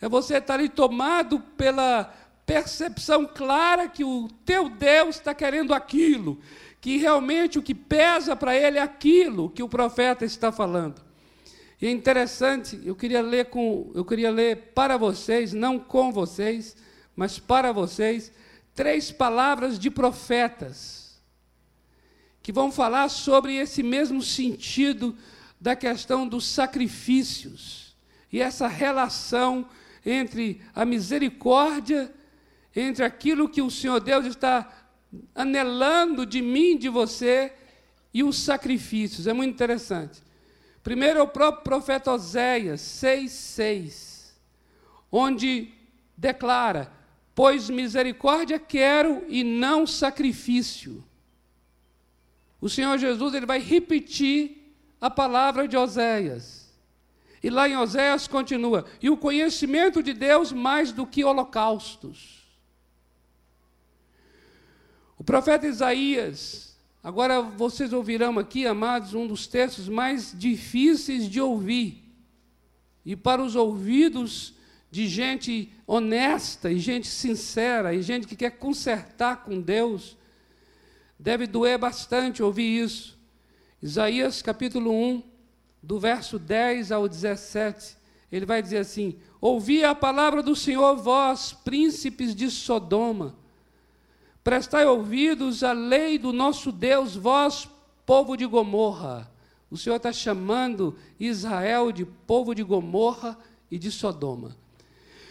É 0.00 0.08
você 0.08 0.38
estar 0.38 0.54
ali 0.54 0.68
tomado 0.68 1.40
pela 1.56 2.12
percepção 2.46 3.26
clara 3.26 3.88
que 3.88 4.02
o 4.02 4.28
teu 4.44 4.68
Deus 4.68 5.16
está 5.16 5.34
querendo 5.34 5.72
aquilo, 5.74 6.40
que 6.80 6.96
realmente 6.96 7.58
o 7.58 7.62
que 7.62 7.74
pesa 7.74 8.34
para 8.34 8.56
ele 8.56 8.78
é 8.78 8.82
aquilo 8.82 9.50
que 9.50 9.62
o 9.62 9.68
profeta 9.68 10.24
está 10.24 10.50
falando. 10.50 11.00
E 11.80 11.86
é 11.86 11.90
interessante, 11.90 12.80
eu 12.84 12.94
queria 12.94 13.22
ler 13.22 13.46
com, 13.46 13.90
eu 13.94 14.04
queria 14.04 14.30
ler 14.30 14.72
para 14.74 14.96
vocês, 14.96 15.52
não 15.52 15.78
com 15.78 16.10
vocês, 16.12 16.76
mas 17.14 17.38
para 17.38 17.72
vocês, 17.72 18.32
três 18.74 19.10
palavras 19.12 19.78
de 19.78 19.90
profetas 19.90 21.20
que 22.42 22.52
vão 22.52 22.72
falar 22.72 23.08
sobre 23.10 23.54
esse 23.54 23.82
mesmo 23.82 24.22
sentido 24.22 25.16
da 25.60 25.76
questão 25.76 26.26
dos 26.26 26.46
sacrifícios 26.46 27.94
e 28.32 28.40
essa 28.40 28.66
relação 28.66 29.66
entre 30.04 30.60
a 30.74 30.84
misericórdia, 30.84 32.12
entre 32.74 33.04
aquilo 33.04 33.48
que 33.48 33.62
o 33.62 33.70
Senhor 33.70 34.00
Deus 34.00 34.26
está 34.26 34.70
anelando 35.34 36.24
de 36.24 36.40
mim, 36.40 36.76
de 36.76 36.88
você, 36.88 37.52
e 38.12 38.22
os 38.22 38.38
sacrifícios. 38.38 39.26
É 39.26 39.32
muito 39.32 39.52
interessante. 39.52 40.22
Primeiro 40.82 41.18
é 41.18 41.22
o 41.22 41.28
próprio 41.28 41.62
profeta 41.62 42.12
Oséias 42.12 42.80
6,6, 42.80 44.32
onde 45.10 45.72
declara: 46.16 46.90
Pois 47.34 47.68
misericórdia 47.68 48.58
quero 48.58 49.24
e 49.28 49.44
não 49.44 49.86
sacrifício. 49.86 51.04
O 52.60 52.68
Senhor 52.68 52.98
Jesus 52.98 53.34
ele 53.34 53.46
vai 53.46 53.58
repetir 53.58 54.74
a 55.00 55.08
palavra 55.08 55.66
de 55.66 55.76
Oséias. 55.76 56.59
E 57.42 57.48
lá 57.48 57.68
em 57.68 57.76
Oséias 57.76 58.26
continua: 58.26 58.84
e 59.00 59.08
o 59.08 59.16
conhecimento 59.16 60.02
de 60.02 60.12
Deus 60.12 60.52
mais 60.52 60.92
do 60.92 61.06
que 61.06 61.24
holocaustos. 61.24 62.40
O 65.16 65.24
profeta 65.24 65.66
Isaías, 65.66 66.76
agora 67.02 67.42
vocês 67.42 67.92
ouvirão 67.92 68.38
aqui, 68.38 68.66
amados, 68.66 69.14
um 69.14 69.26
dos 69.26 69.46
textos 69.46 69.88
mais 69.88 70.34
difíceis 70.36 71.28
de 71.28 71.40
ouvir. 71.40 72.02
E 73.04 73.16
para 73.16 73.42
os 73.42 73.54
ouvidos 73.54 74.54
de 74.90 75.06
gente 75.06 75.72
honesta 75.86 76.70
e 76.70 76.78
gente 76.78 77.06
sincera 77.06 77.94
e 77.94 78.02
gente 78.02 78.26
que 78.26 78.36
quer 78.36 78.50
consertar 78.50 79.44
com 79.44 79.60
Deus, 79.60 80.16
deve 81.18 81.46
doer 81.46 81.78
bastante 81.78 82.42
ouvir 82.42 82.82
isso. 82.82 83.18
Isaías 83.82 84.42
capítulo 84.42 84.90
1, 84.90 85.22
do 85.82 85.98
verso 85.98 86.38
10 86.38 86.92
ao 86.92 87.08
17, 87.08 87.96
ele 88.30 88.46
vai 88.46 88.62
dizer 88.62 88.78
assim: 88.78 89.16
Ouvi 89.40 89.82
a 89.82 89.94
palavra 89.94 90.42
do 90.42 90.54
Senhor, 90.54 90.96
vós, 90.96 91.52
príncipes 91.52 92.34
de 92.34 92.50
Sodoma, 92.50 93.34
prestai 94.44 94.86
ouvidos 94.86 95.62
à 95.64 95.72
lei 95.72 96.18
do 96.18 96.32
nosso 96.32 96.70
Deus, 96.70 97.16
vós, 97.16 97.68
povo 98.04 98.36
de 98.36 98.46
Gomorra. 98.46 99.30
O 99.70 99.76
Senhor 99.76 99.96
está 99.96 100.12
chamando 100.12 100.96
Israel 101.18 101.92
de 101.92 102.04
povo 102.04 102.54
de 102.54 102.62
Gomorra 102.62 103.38
e 103.70 103.78
de 103.78 103.90
Sodoma. 103.90 104.56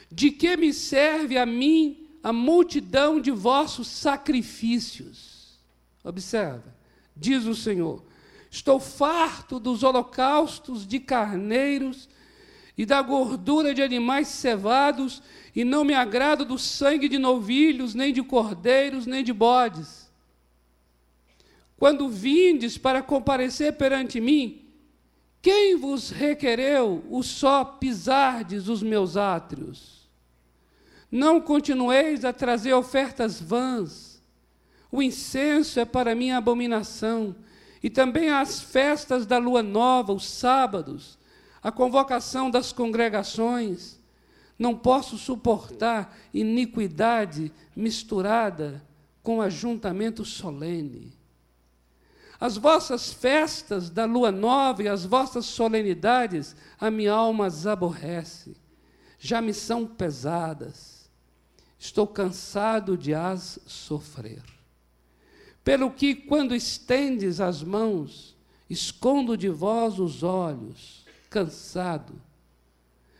De 0.09 0.31
que 0.31 0.55
me 0.55 0.73
serve 0.73 1.37
a 1.37 1.45
mim 1.45 2.07
a 2.23 2.31
multidão 2.31 3.19
de 3.19 3.31
vossos 3.31 3.87
sacrifícios? 3.87 5.59
Observa, 6.03 6.73
diz 7.15 7.45
o 7.45 7.53
Senhor 7.53 8.01
Estou 8.49 8.79
farto 8.79 9.59
dos 9.59 9.83
holocaustos 9.83 10.87
de 10.87 10.99
carneiros 10.99 12.09
e 12.77 12.85
da 12.85 13.01
gordura 13.01 13.73
de 13.73 13.81
animais 13.81 14.29
cevados, 14.29 15.21
e 15.53 15.65
não 15.65 15.83
me 15.83 15.93
agrado 15.93 16.45
do 16.45 16.57
sangue 16.57 17.09
de 17.09 17.17
novilhos, 17.17 17.93
nem 17.93 18.13
de 18.13 18.23
cordeiros, 18.23 19.05
nem 19.05 19.23
de 19.23 19.33
bodes. 19.33 20.09
Quando 21.77 22.07
vindes 22.07 22.77
para 22.77 23.01
comparecer 23.01 23.73
perante 23.73 24.21
mim, 24.21 24.65
quem 25.41 25.75
vos 25.77 26.09
requereu 26.09 27.03
o 27.09 27.21
só 27.21 27.63
pisardes 27.63 28.67
os 28.67 28.81
meus 28.81 29.15
átrios? 29.15 30.09
Não 31.11 31.39
continueis 31.39 32.23
a 32.23 32.31
trazer 32.31 32.73
ofertas 32.73 33.41
vãs. 33.41 34.21
O 34.91 35.01
incenso 35.01 35.79
é 35.79 35.85
para 35.85 36.15
mim 36.15 36.31
abominação 36.31 37.35
e 37.81 37.89
também 37.89 38.29
as 38.29 38.59
festas 38.59 39.25
da 39.25 39.37
lua 39.37 39.63
nova, 39.63 40.13
os 40.13 40.27
sábados, 40.27 41.17
a 41.61 41.71
convocação 41.71 42.51
das 42.51 42.71
congregações. 42.71 43.97
Não 44.57 44.75
posso 44.75 45.17
suportar 45.17 46.17
iniquidade 46.33 47.51
misturada 47.75 48.85
com 49.23 49.41
ajuntamento 49.41 50.25
solene. 50.25 51.17
As 52.39 52.57
vossas 52.57 53.11
festas 53.11 53.89
da 53.89 54.05
lua 54.05 54.31
nova 54.31 54.83
e 54.83 54.87
as 54.87 55.05
vossas 55.05 55.45
solenidades, 55.45 56.55
a 56.79 56.89
minha 56.89 57.13
alma 57.13 57.45
as 57.45 57.67
aborrece, 57.67 58.55
já 59.17 59.41
me 59.41 59.53
são 59.53 59.85
pesadas. 59.85 61.09
Estou 61.77 62.07
cansado 62.07 62.97
de 62.97 63.13
as 63.13 63.59
sofrer. 63.65 64.58
Pelo 65.69 65.91
que, 65.91 66.15
quando 66.15 66.55
estendes 66.55 67.39
as 67.39 67.61
mãos, 67.61 68.35
escondo 68.67 69.37
de 69.37 69.49
vós 69.49 69.99
os 69.99 70.23
olhos, 70.23 71.05
cansado. 71.29 72.19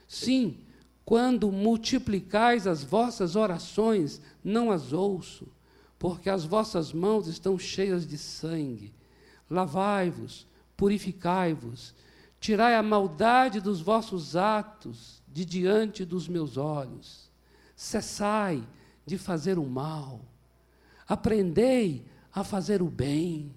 Sim, 0.08 0.58
quando 1.06 1.52
multiplicais 1.52 2.66
as 2.66 2.84
vossas 2.84 3.36
orações, 3.36 4.20
não 4.44 4.72
as 4.72 4.94
ouço, 4.94 5.48
porque 6.00 6.28
as 6.28 6.44
vossas 6.44 6.92
mãos 6.92 7.28
estão 7.28 7.56
cheias 7.60 8.08
de 8.08 8.18
sangue. 8.18 8.96
Lavai-vos, 9.48 10.48
purificai-vos, 10.76 11.94
tirai 12.40 12.74
a 12.74 12.82
maldade 12.82 13.62
dos 13.62 13.80
vossos 13.80 14.36
atos 14.36 15.22
de 15.28 15.46
diante 15.46 16.04
dos 16.04 16.28
meus 16.28 16.58
olhos. 16.58 17.30
Cessai 17.76 18.68
de 19.06 19.20
fazer 19.20 19.60
o 19.60 19.66
mal. 19.68 20.22
Aprendei 21.08 22.10
a 22.34 22.44
fazer 22.44 22.82
o 22.82 22.90
bem, 22.90 23.54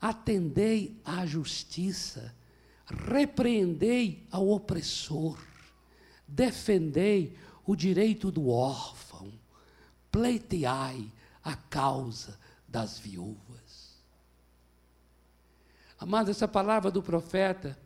atendei 0.00 1.00
à 1.04 1.26
justiça, 1.26 2.34
repreendei 2.86 4.26
ao 4.30 4.48
opressor, 4.48 5.38
defendei 6.26 7.36
o 7.66 7.76
direito 7.76 8.30
do 8.30 8.48
órfão, 8.48 9.32
pleiteai 10.10 11.10
a 11.42 11.54
causa 11.54 12.38
das 12.66 12.98
viúvas. 12.98 13.90
Amados, 15.98 16.30
essa 16.30 16.48
palavra 16.48 16.90
do 16.90 17.02
profeta, 17.02 17.78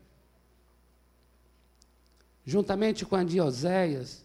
juntamente 2.44 3.04
com 3.04 3.16
a 3.16 3.24
de 3.24 3.40
Oséias, 3.40 4.24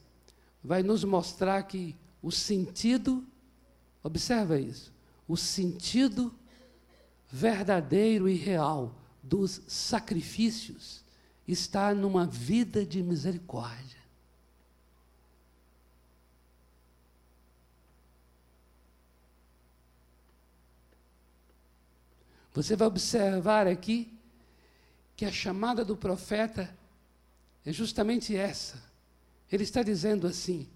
vai 0.64 0.84
nos 0.84 1.04
mostrar 1.04 1.64
que 1.64 1.96
o 2.22 2.32
sentido, 2.32 3.26
observa 4.04 4.60
isso, 4.60 4.94
o 5.30 5.38
sentido 5.38 6.34
verdadeiro 7.32 8.28
e 8.28 8.34
real 8.34 8.96
dos 9.22 9.62
sacrifícios 9.68 11.06
está 11.48 11.94
numa 11.94 12.26
vida 12.26 12.84
de 12.84 13.04
misericórdia. 13.04 14.00
Você 22.52 22.76
vai 22.76 22.88
observar 22.88 23.68
aqui 23.68 24.12
que 25.16 25.26
a 25.26 25.32
chamada 25.32 25.86
do 25.86 25.96
profeta 25.96 26.76
é 27.64 27.72
justamente 27.72 28.36
essa. 28.36 28.82
Ele 29.52 29.64
está 29.64 29.84
dizendo 29.84 30.26
assim: 30.26 30.68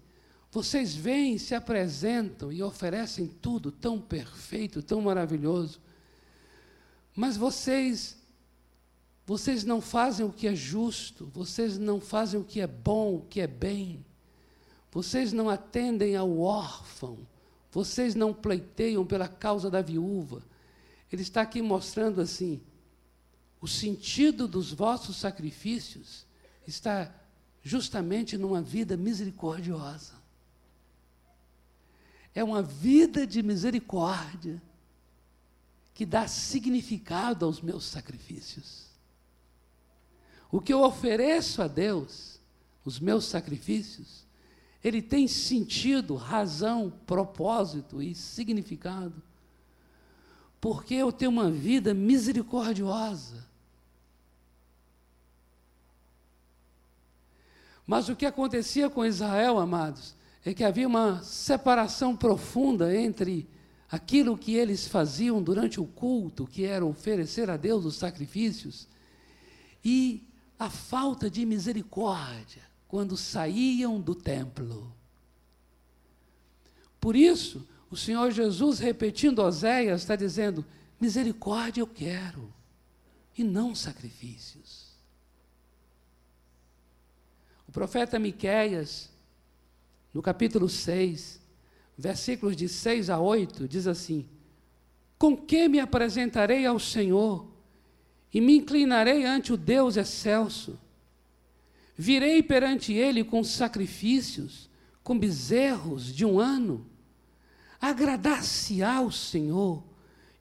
Vocês 0.54 0.94
vêm, 0.94 1.36
se 1.36 1.52
apresentam 1.52 2.52
e 2.52 2.62
oferecem 2.62 3.26
tudo 3.26 3.72
tão 3.72 4.00
perfeito, 4.00 4.84
tão 4.84 5.00
maravilhoso, 5.00 5.80
mas 7.12 7.36
vocês 7.36 8.16
vocês 9.26 9.64
não 9.64 9.80
fazem 9.80 10.24
o 10.24 10.32
que 10.32 10.46
é 10.46 10.54
justo, 10.54 11.28
vocês 11.34 11.76
não 11.76 12.00
fazem 12.00 12.38
o 12.38 12.44
que 12.44 12.60
é 12.60 12.68
bom, 12.68 13.16
o 13.16 13.22
que 13.22 13.40
é 13.40 13.48
bem. 13.48 14.06
Vocês 14.92 15.32
não 15.32 15.50
atendem 15.50 16.14
ao 16.14 16.38
órfão, 16.38 17.26
vocês 17.72 18.14
não 18.14 18.32
pleiteiam 18.32 19.04
pela 19.04 19.26
causa 19.26 19.68
da 19.68 19.82
viúva. 19.82 20.40
Ele 21.10 21.22
está 21.22 21.40
aqui 21.40 21.60
mostrando 21.62 22.20
assim: 22.20 22.62
o 23.60 23.66
sentido 23.66 24.46
dos 24.46 24.72
vossos 24.72 25.16
sacrifícios 25.16 26.24
está 26.64 27.12
justamente 27.60 28.38
numa 28.38 28.62
vida 28.62 28.96
misericordiosa. 28.96 30.22
É 32.34 32.42
uma 32.42 32.62
vida 32.62 33.26
de 33.26 33.42
misericórdia 33.42 34.60
que 35.94 36.04
dá 36.04 36.26
significado 36.26 37.46
aos 37.46 37.60
meus 37.60 37.84
sacrifícios. 37.84 38.86
O 40.50 40.60
que 40.60 40.72
eu 40.72 40.82
ofereço 40.82 41.62
a 41.62 41.68
Deus, 41.68 42.40
os 42.84 42.98
meus 42.98 43.24
sacrifícios, 43.24 44.24
ele 44.82 45.00
tem 45.00 45.26
sentido, 45.26 46.14
razão, 46.16 46.92
propósito 47.06 48.02
e 48.02 48.14
significado. 48.14 49.22
Porque 50.60 50.94
eu 50.94 51.10
tenho 51.10 51.30
uma 51.30 51.50
vida 51.50 51.94
misericordiosa. 51.94 53.46
Mas 57.86 58.08
o 58.08 58.16
que 58.16 58.26
acontecia 58.26 58.90
com 58.90 59.04
Israel, 59.04 59.58
amados, 59.58 60.14
é 60.44 60.52
que 60.52 60.62
havia 60.62 60.86
uma 60.86 61.22
separação 61.22 62.14
profunda 62.14 62.94
entre 62.94 63.48
aquilo 63.90 64.36
que 64.36 64.54
eles 64.54 64.86
faziam 64.86 65.42
durante 65.42 65.80
o 65.80 65.86
culto, 65.86 66.46
que 66.46 66.64
era 66.64 66.84
oferecer 66.84 67.48
a 67.48 67.56
Deus 67.56 67.84
os 67.84 67.96
sacrifícios, 67.96 68.86
e 69.84 70.26
a 70.58 70.68
falta 70.68 71.30
de 71.30 71.46
misericórdia 71.46 72.62
quando 72.86 73.16
saíam 73.16 74.00
do 74.00 74.14
templo. 74.14 74.94
Por 77.00 77.16
isso, 77.16 77.66
o 77.90 77.96
Senhor 77.96 78.30
Jesus, 78.30 78.78
repetindo 78.78 79.40
Oséias, 79.40 80.00
está 80.02 80.16
dizendo: 80.16 80.64
misericórdia 81.00 81.80
eu 81.80 81.86
quero, 81.86 82.52
e 83.36 83.44
não 83.44 83.74
sacrifícios. 83.74 84.92
O 87.68 87.72
profeta 87.72 88.18
Miqueias, 88.18 89.10
no 90.14 90.22
capítulo 90.22 90.68
6, 90.68 91.40
versículos 91.98 92.54
de 92.54 92.68
6 92.68 93.10
a 93.10 93.18
8, 93.18 93.66
diz 93.66 93.88
assim: 93.88 94.24
Com 95.18 95.36
que 95.36 95.68
me 95.68 95.80
apresentarei 95.80 96.64
ao 96.64 96.78
Senhor 96.78 97.48
e 98.32 98.40
me 98.40 98.56
inclinarei 98.56 99.24
ante 99.24 99.52
o 99.52 99.56
Deus 99.56 99.96
excelso? 99.96 100.78
Virei 101.96 102.42
perante 102.42 102.92
ele 102.92 103.24
com 103.24 103.42
sacrifícios, 103.42 104.70
com 105.02 105.18
bezerros 105.18 106.14
de 106.14 106.24
um 106.24 106.38
ano. 106.38 106.86
Agradar-se-á 107.80 109.00
o 109.00 109.10
Senhor 109.10 109.82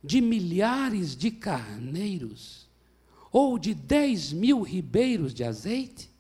de 0.04 0.22
milhares 0.22 1.16
de 1.16 1.32
carneiros, 1.32 2.68
ou 3.32 3.58
de 3.58 3.74
dez 3.74 4.32
mil 4.32 4.62
ribeiros 4.62 5.34
de 5.34 5.44
azeite? 5.44 6.13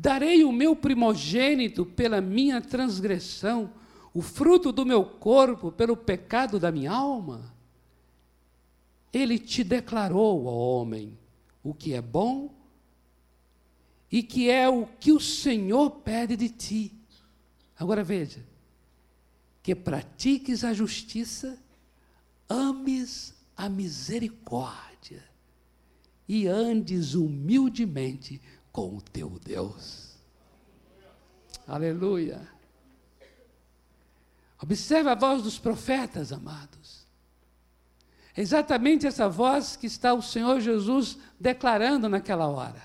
Darei 0.00 0.44
o 0.44 0.52
meu 0.52 0.76
primogênito 0.76 1.84
pela 1.84 2.20
minha 2.20 2.60
transgressão, 2.60 3.72
o 4.14 4.22
fruto 4.22 4.70
do 4.70 4.86
meu 4.86 5.04
corpo 5.04 5.72
pelo 5.72 5.96
pecado 5.96 6.60
da 6.60 6.70
minha 6.70 6.92
alma? 6.92 7.52
Ele 9.12 9.40
te 9.40 9.64
declarou, 9.64 10.46
ó 10.46 10.52
homem, 10.52 11.18
o 11.64 11.74
que 11.74 11.94
é 11.94 12.00
bom 12.00 12.54
e 14.08 14.22
que 14.22 14.48
é 14.48 14.68
o 14.68 14.86
que 14.86 15.10
o 15.10 15.18
Senhor 15.18 15.90
pede 15.90 16.36
de 16.36 16.48
ti. 16.48 16.92
Agora 17.76 18.04
veja, 18.04 18.46
que 19.64 19.74
pratiques 19.74 20.62
a 20.62 20.72
justiça, 20.72 21.58
ames 22.48 23.34
a 23.56 23.68
misericórdia 23.68 25.24
e 26.28 26.46
andes 26.46 27.14
humildemente 27.14 28.40
com 28.72 28.96
o 28.96 29.00
teu 29.00 29.38
Deus. 29.44 30.16
Aleluia. 31.66 32.48
Observe 34.60 35.10
a 35.10 35.14
voz 35.14 35.42
dos 35.42 35.58
profetas, 35.58 36.32
amados. 36.32 37.06
É 38.36 38.40
exatamente 38.40 39.06
essa 39.06 39.28
voz 39.28 39.76
que 39.76 39.86
está 39.86 40.14
o 40.14 40.22
Senhor 40.22 40.60
Jesus 40.60 41.18
declarando 41.38 42.08
naquela 42.08 42.46
hora. 42.48 42.82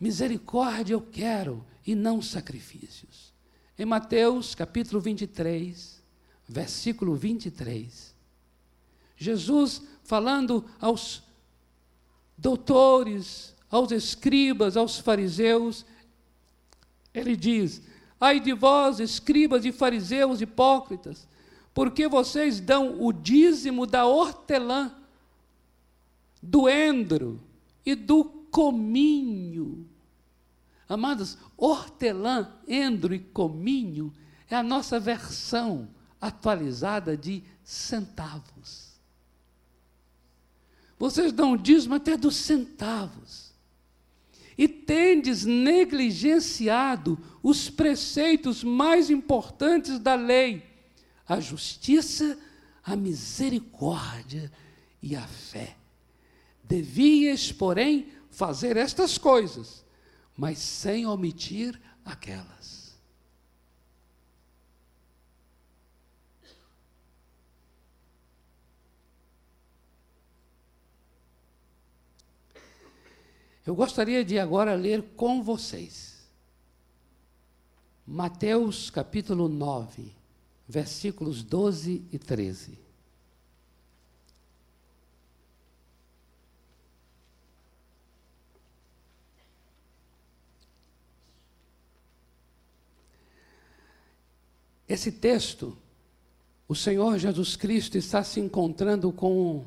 Misericórdia 0.00 0.94
eu 0.94 1.00
quero 1.00 1.64
e 1.86 1.94
não 1.94 2.20
sacrifícios. 2.20 3.32
Em 3.78 3.84
Mateus 3.84 4.54
capítulo 4.54 5.00
23, 5.00 6.02
versículo 6.48 7.14
23, 7.14 8.14
Jesus 9.16 9.82
falando 10.02 10.64
aos 10.80 11.22
doutores, 12.36 13.53
aos 13.70 13.90
escribas, 13.90 14.76
aos 14.76 14.98
fariseus, 14.98 15.84
ele 17.12 17.36
diz: 17.36 17.82
Ai 18.20 18.40
de 18.40 18.52
vós, 18.52 19.00
escribas 19.00 19.64
e 19.64 19.72
fariseus 19.72 20.40
hipócritas, 20.40 21.28
porque 21.72 22.08
vocês 22.08 22.60
dão 22.60 23.02
o 23.02 23.12
dízimo 23.12 23.86
da 23.86 24.06
hortelã, 24.06 24.94
do 26.42 26.68
endro 26.68 27.40
e 27.84 27.94
do 27.94 28.24
cominho. 28.24 29.88
Amados, 30.88 31.38
hortelã, 31.56 32.52
endro 32.68 33.14
e 33.14 33.18
cominho 33.18 34.12
é 34.48 34.56
a 34.56 34.62
nossa 34.62 35.00
versão 35.00 35.88
atualizada 36.20 37.16
de 37.16 37.42
centavos. 37.62 38.94
Vocês 40.98 41.32
dão 41.32 41.56
dízimo 41.56 41.94
até 41.94 42.16
dos 42.16 42.36
centavos. 42.36 43.43
E 44.56 44.68
tendes 44.68 45.44
negligenciado 45.44 47.18
os 47.42 47.68
preceitos 47.68 48.62
mais 48.62 49.10
importantes 49.10 49.98
da 49.98 50.14
lei: 50.14 50.62
a 51.26 51.40
justiça, 51.40 52.38
a 52.82 52.94
misericórdia 52.94 54.50
e 55.02 55.16
a 55.16 55.26
fé. 55.26 55.76
Devias, 56.62 57.50
porém, 57.52 58.08
fazer 58.30 58.76
estas 58.76 59.18
coisas, 59.18 59.84
mas 60.36 60.58
sem 60.58 61.06
omitir 61.06 61.80
aquelas. 62.04 62.83
Eu 73.66 73.74
gostaria 73.74 74.24
de 74.24 74.38
agora 74.38 74.74
ler 74.74 75.02
com 75.16 75.42
vocês 75.42 76.14
Mateus 78.06 78.90
capítulo 78.90 79.48
9, 79.48 80.12
versículos 80.68 81.42
12 81.42 82.04
e 82.12 82.18
13. 82.18 82.78
Esse 94.86 95.10
texto, 95.10 95.76
o 96.68 96.74
Senhor 96.74 97.18
Jesus 97.18 97.56
Cristo 97.56 97.96
está 97.96 98.22
se 98.22 98.38
encontrando 98.38 99.10
com 99.10 99.66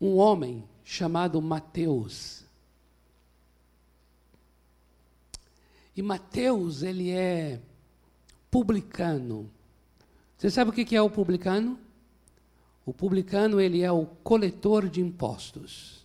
um 0.00 0.16
homem 0.16 0.64
chamado 0.84 1.42
Mateus. 1.42 2.44
E 5.96 6.02
Mateus, 6.02 6.82
ele 6.82 7.10
é 7.10 7.60
publicano. 8.50 9.50
Você 10.36 10.50
sabe 10.50 10.70
o 10.70 10.72
que 10.72 10.96
é 10.96 11.02
o 11.02 11.10
publicano? 11.10 11.78
O 12.84 12.92
publicano, 12.92 13.60
ele 13.60 13.82
é 13.82 13.92
o 13.92 14.06
coletor 14.06 14.88
de 14.88 15.00
impostos. 15.00 16.04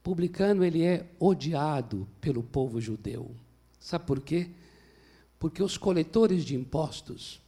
O 0.00 0.02
publicano, 0.02 0.64
ele 0.64 0.82
é 0.84 1.06
odiado 1.18 2.08
pelo 2.20 2.42
povo 2.42 2.80
judeu. 2.80 3.30
Sabe 3.78 4.04
por 4.04 4.20
quê? 4.20 4.50
porque 5.42 5.60
os 5.60 5.76
coletores 5.76 6.44
de 6.44 6.54
impostos 6.54 7.40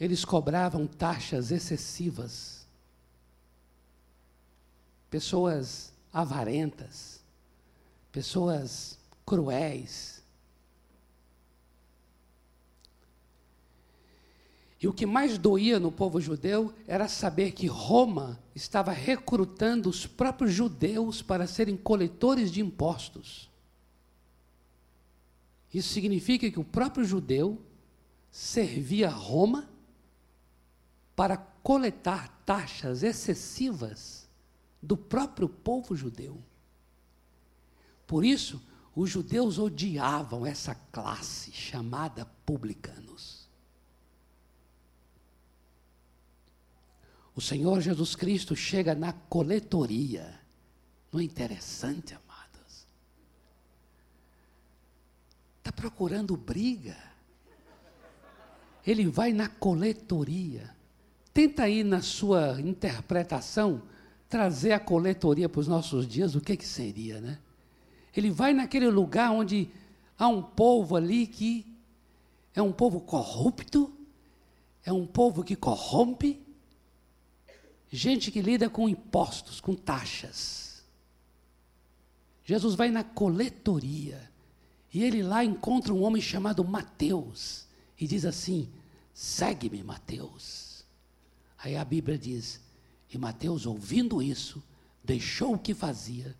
eles 0.00 0.24
cobravam 0.24 0.84
taxas 0.84 1.52
excessivas. 1.52 2.66
Pessoas 5.08 5.92
avarentas, 6.12 7.20
pessoas 8.16 8.98
cruéis. 9.26 10.22
E 14.80 14.88
o 14.88 14.92
que 14.94 15.04
mais 15.04 15.36
doía 15.36 15.78
no 15.78 15.92
povo 15.92 16.18
judeu 16.18 16.72
era 16.86 17.08
saber 17.08 17.52
que 17.52 17.66
Roma 17.66 18.40
estava 18.54 18.90
recrutando 18.90 19.90
os 19.90 20.06
próprios 20.06 20.54
judeus 20.54 21.20
para 21.20 21.46
serem 21.46 21.76
coletores 21.76 22.50
de 22.50 22.62
impostos. 22.62 23.50
Isso 25.74 25.92
significa 25.92 26.50
que 26.50 26.58
o 26.58 26.64
próprio 26.64 27.04
judeu 27.04 27.60
servia 28.30 29.10
Roma 29.10 29.68
para 31.14 31.36
coletar 31.36 32.28
taxas 32.46 33.02
excessivas 33.02 34.26
do 34.82 34.96
próprio 34.96 35.50
povo 35.50 35.94
judeu. 35.94 36.42
Por 38.06 38.24
isso, 38.24 38.62
os 38.94 39.10
judeus 39.10 39.58
odiavam 39.58 40.46
essa 40.46 40.74
classe 40.74 41.52
chamada 41.52 42.24
publicanos. 42.46 43.46
O 47.34 47.40
Senhor 47.40 47.82
Jesus 47.82 48.16
Cristo 48.16 48.56
chega 48.56 48.94
na 48.94 49.12
coletoria. 49.12 50.40
Não 51.12 51.20
é 51.20 51.24
interessante, 51.24 52.14
amados? 52.14 52.86
Está 55.58 55.70
procurando 55.70 56.34
briga. 56.34 56.96
Ele 58.86 59.06
vai 59.08 59.32
na 59.34 59.48
coletoria. 59.48 60.74
Tenta 61.34 61.64
aí 61.64 61.84
na 61.84 62.00
sua 62.00 62.58
interpretação 62.62 63.82
trazer 64.26 64.72
a 64.72 64.80
coletoria 64.80 65.48
para 65.50 65.60
os 65.60 65.68
nossos 65.68 66.08
dias, 66.08 66.34
o 66.34 66.40
que, 66.40 66.56
que 66.56 66.66
seria, 66.66 67.20
né? 67.20 67.38
Ele 68.16 68.30
vai 68.30 68.52
naquele 68.52 68.88
lugar 68.88 69.30
onde 69.30 69.68
há 70.18 70.28
um 70.28 70.42
povo 70.42 70.96
ali 70.96 71.26
que 71.26 71.66
é 72.54 72.62
um 72.62 72.72
povo 72.72 73.00
corrupto, 73.00 73.92
é 74.84 74.92
um 74.92 75.06
povo 75.06 75.44
que 75.44 75.54
corrompe, 75.54 76.40
gente 77.92 78.30
que 78.30 78.40
lida 78.40 78.70
com 78.70 78.88
impostos, 78.88 79.60
com 79.60 79.74
taxas. 79.74 80.82
Jesus 82.44 82.74
vai 82.74 82.90
na 82.90 83.04
coletoria 83.04 84.30
e 84.94 85.02
ele 85.02 85.22
lá 85.22 85.44
encontra 85.44 85.92
um 85.92 86.02
homem 86.02 86.22
chamado 86.22 86.64
Mateus 86.64 87.66
e 88.00 88.06
diz 88.06 88.24
assim: 88.24 88.68
segue-me, 89.12 89.82
Mateus. 89.82 90.84
Aí 91.58 91.76
a 91.76 91.84
Bíblia 91.84 92.16
diz: 92.16 92.60
e 93.12 93.18
Mateus, 93.18 93.66
ouvindo 93.66 94.22
isso, 94.22 94.62
deixou 95.02 95.54
o 95.54 95.58
que 95.58 95.74
fazia 95.74 96.34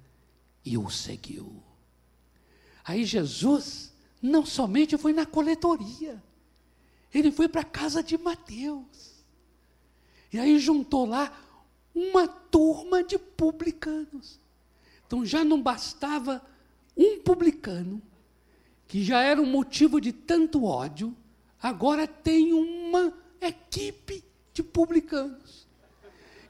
e 0.64 0.76
o 0.76 0.90
seguiu. 0.90 1.62
Aí 2.86 3.04
Jesus 3.04 3.92
não 4.22 4.46
somente 4.46 4.96
foi 4.96 5.12
na 5.12 5.26
coletoria, 5.26 6.22
ele 7.12 7.32
foi 7.32 7.48
para 7.48 7.62
a 7.62 7.64
casa 7.64 8.02
de 8.02 8.16
Mateus. 8.16 9.24
E 10.32 10.38
aí 10.38 10.58
juntou 10.58 11.04
lá 11.04 11.36
uma 11.94 12.28
turma 12.28 13.02
de 13.02 13.18
publicanos. 13.18 14.38
Então 15.06 15.24
já 15.24 15.44
não 15.44 15.60
bastava 15.60 16.44
um 16.96 17.18
publicano, 17.18 18.00
que 18.86 19.02
já 19.02 19.20
era 19.20 19.40
um 19.40 19.46
motivo 19.46 20.00
de 20.00 20.12
tanto 20.12 20.64
ódio, 20.64 21.16
agora 21.60 22.06
tem 22.06 22.52
uma 22.52 23.12
equipe 23.40 24.22
de 24.52 24.62
publicanos. 24.62 25.66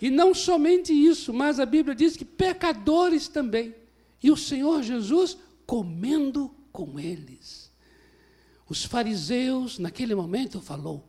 E 0.00 0.10
não 0.10 0.34
somente 0.34 0.92
isso, 0.92 1.32
mas 1.32 1.58
a 1.58 1.64
Bíblia 1.64 1.94
diz 1.94 2.16
que 2.16 2.24
pecadores 2.24 3.28
também. 3.28 3.74
E 4.22 4.30
o 4.30 4.36
Senhor 4.36 4.82
Jesus 4.82 5.38
comendo 5.66 6.54
com 6.72 6.98
eles. 6.98 7.72
Os 8.68 8.84
fariseus, 8.84 9.78
naquele 9.78 10.14
momento, 10.14 10.60
falou 10.60 11.08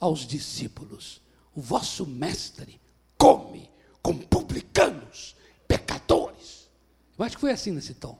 aos 0.00 0.26
discípulos: 0.26 1.22
O 1.54 1.60
vosso 1.60 2.06
mestre 2.06 2.80
come 3.16 3.70
com 4.02 4.16
publicanos, 4.16 5.36
pecadores. 5.66 6.68
Eu 7.16 7.24
acho 7.24 7.36
que 7.36 7.40
foi 7.40 7.52
assim 7.52 7.70
nesse 7.70 7.94
tom. 7.94 8.18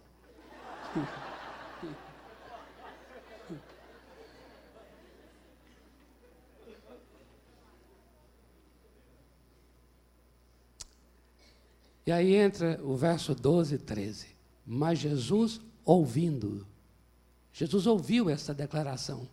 E 12.07 12.13
aí 12.13 12.35
entra 12.35 12.79
o 12.83 12.97
verso 12.97 13.35
12 13.35 13.77
e 13.77 13.79
13. 13.79 14.34
Mas 14.67 14.99
Jesus 14.99 15.61
ouvindo, 15.85 16.67
Jesus 17.53 17.87
ouviu 17.87 18.31
essa 18.31 18.55
declaração. 18.55 19.29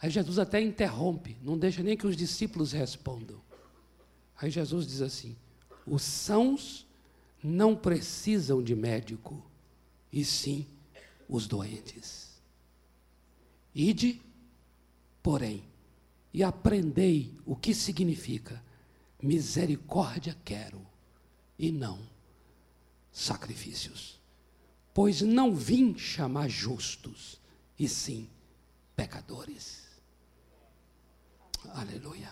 Aí 0.00 0.10
Jesus 0.10 0.38
até 0.38 0.60
interrompe, 0.60 1.36
não 1.42 1.56
deixa 1.56 1.82
nem 1.82 1.96
que 1.96 2.06
os 2.06 2.16
discípulos 2.16 2.72
respondam. 2.72 3.40
Aí 4.36 4.50
Jesus 4.50 4.86
diz 4.86 5.00
assim: 5.00 5.36
os 5.86 6.02
sãos 6.02 6.86
não 7.42 7.74
precisam 7.76 8.62
de 8.62 8.74
médico, 8.74 9.42
e 10.12 10.24
sim 10.24 10.66
os 11.28 11.46
doentes. 11.46 12.40
Ide, 13.74 14.20
porém, 15.22 15.62
e 16.32 16.42
aprendei 16.42 17.34
o 17.46 17.56
que 17.56 17.74
significa 17.74 18.62
misericórdia 19.22 20.36
quero 20.44 20.80
e 21.58 21.72
não 21.72 22.15
sacrifícios. 23.16 24.20
Pois 24.92 25.22
não 25.22 25.54
vim 25.54 25.96
chamar 25.96 26.48
justos, 26.48 27.40
e 27.78 27.88
sim 27.88 28.28
pecadores. 28.94 29.86
Aleluia. 31.74 32.30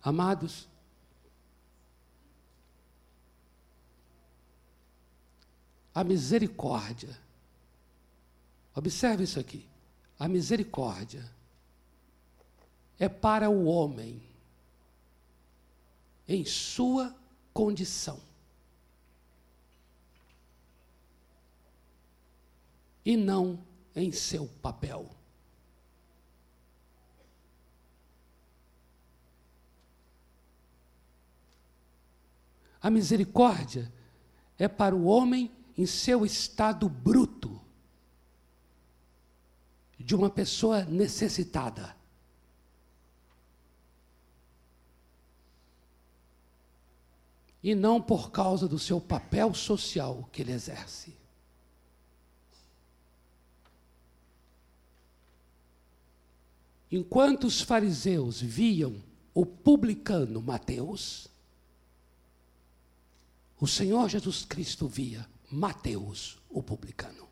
Amados, 0.00 0.68
a 5.92 6.04
misericórdia, 6.04 7.18
observe 8.74 9.24
isso 9.24 9.40
aqui, 9.40 9.68
a 10.16 10.28
misericórdia 10.28 11.28
é 13.00 13.08
para 13.08 13.50
o 13.50 13.64
homem 13.64 14.22
em 16.28 16.44
sua 16.44 17.14
condição. 17.52 18.20
E 23.04 23.16
não 23.16 23.64
em 23.94 24.10
seu 24.10 24.46
papel. 24.62 25.10
A 32.80 32.90
misericórdia 32.90 33.92
é 34.58 34.68
para 34.68 34.94
o 34.94 35.04
homem 35.04 35.50
em 35.76 35.86
seu 35.86 36.24
estado 36.24 36.88
bruto, 36.88 37.60
de 39.98 40.14
uma 40.14 40.30
pessoa 40.30 40.84
necessitada. 40.84 41.96
e 47.64 47.74
não 47.74 47.98
por 47.98 48.30
causa 48.30 48.68
do 48.68 48.78
seu 48.78 49.00
papel 49.00 49.54
social 49.54 50.28
que 50.30 50.42
ele 50.42 50.52
exerce. 50.52 51.16
Enquanto 56.96 57.48
os 57.48 57.60
fariseus 57.60 58.40
viam 58.40 59.02
o 59.34 59.44
publicano 59.44 60.40
Mateus, 60.40 61.26
o 63.60 63.66
Senhor 63.66 64.08
Jesus 64.08 64.44
Cristo 64.44 64.86
via 64.86 65.28
Mateus, 65.50 66.38
o 66.48 66.62
publicano. 66.62 67.28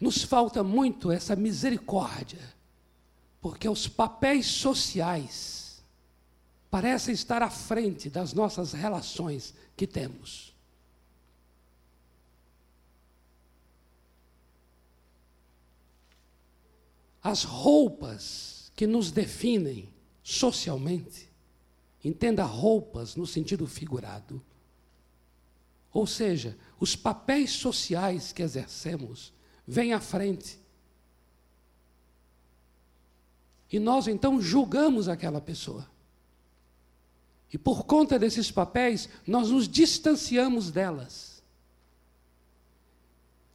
Nos 0.00 0.24
falta 0.24 0.64
muito 0.64 1.12
essa 1.12 1.36
misericórdia, 1.36 2.52
porque 3.40 3.68
os 3.68 3.86
papéis 3.86 4.46
sociais 4.46 5.71
parecem 6.72 7.12
estar 7.12 7.42
à 7.42 7.50
frente 7.50 8.08
das 8.08 8.32
nossas 8.32 8.72
relações 8.72 9.52
que 9.76 9.86
temos. 9.86 10.54
As 17.22 17.44
roupas 17.44 18.72
que 18.74 18.86
nos 18.86 19.10
definem 19.10 19.90
socialmente, 20.22 21.28
entenda 22.02 22.42
roupas 22.42 23.16
no 23.16 23.26
sentido 23.26 23.66
figurado, 23.66 24.42
ou 25.92 26.06
seja, 26.06 26.56
os 26.80 26.96
papéis 26.96 27.50
sociais 27.50 28.32
que 28.32 28.42
exercemos 28.42 29.30
vem 29.66 29.92
à 29.92 30.00
frente. 30.00 30.58
E 33.70 33.78
nós 33.78 34.08
então 34.08 34.40
julgamos 34.40 35.06
aquela 35.06 35.38
pessoa. 35.38 35.91
E 37.52 37.58
por 37.58 37.84
conta 37.84 38.18
desses 38.18 38.50
papéis, 38.50 39.08
nós 39.26 39.50
nos 39.50 39.68
distanciamos 39.68 40.70
delas. 40.70 41.42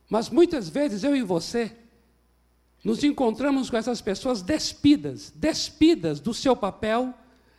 Mas 0.07 0.29
muitas 0.29 0.69
vezes 0.69 1.03
eu 1.03 1.15
e 1.15 1.23
você 1.23 1.75
nos 2.83 3.03
encontramos 3.03 3.69
com 3.69 3.75
essas 3.75 3.99
pessoas 3.99 4.41
despidas, 4.41 5.33
despidas 5.35 6.19
do 6.19 6.33
seu 6.33 6.55
papel, 6.55 7.13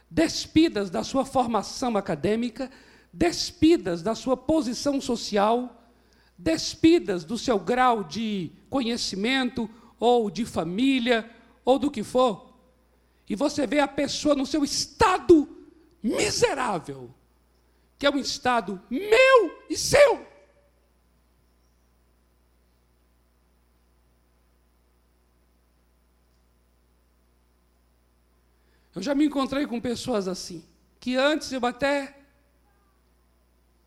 despidas 0.09 0.91
da 0.91 1.03
sua 1.03 1.25
formação 1.25 1.97
acadêmica, 1.97 2.71
despidas 3.13 4.01
da 4.01 4.15
sua 4.15 4.37
posição 4.37 5.01
social, 5.01 5.91
despidas 6.39 7.25
do 7.25 7.37
seu 7.37 7.59
grau 7.59 8.05
de 8.05 8.53
conhecimento 8.71 9.69
ou 9.99 10.31
de 10.31 10.47
família 10.47 11.29
ou 11.65 11.81
do 11.81 11.91
que 11.91 12.05
for. 12.05 12.55
E 13.29 13.35
você 13.35 13.67
vê 13.67 13.81
a 13.81 13.89
pessoa 13.89 14.37
no 14.37 14.47
seu 14.47 14.63
estado 14.63 15.58
miserável, 16.03 17.13
que 17.99 18.07
é 18.07 18.11
um 18.11 18.19
estado 18.19 18.81
meu 18.91 19.65
e 19.69 19.77
seu. 19.77 20.27
Eu 28.95 29.03
já 29.03 29.15
me 29.15 29.27
encontrei 29.27 29.65
com 29.67 29.81
pessoas 29.81 30.27
assim, 30.27 30.65
que 30.99 31.15
antes 31.15 31.53
eu 31.53 31.65
até 31.65 32.17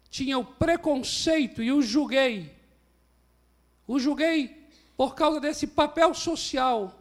tinha 0.09 0.37
o 0.37 0.45
preconceito 0.45 1.61
e 1.61 1.71
o 1.71 1.81
julguei. 1.81 2.55
O 3.87 3.99
julguei 3.99 4.69
por 4.95 5.15
causa 5.15 5.39
desse 5.39 5.67
papel 5.67 6.13
social. 6.13 6.97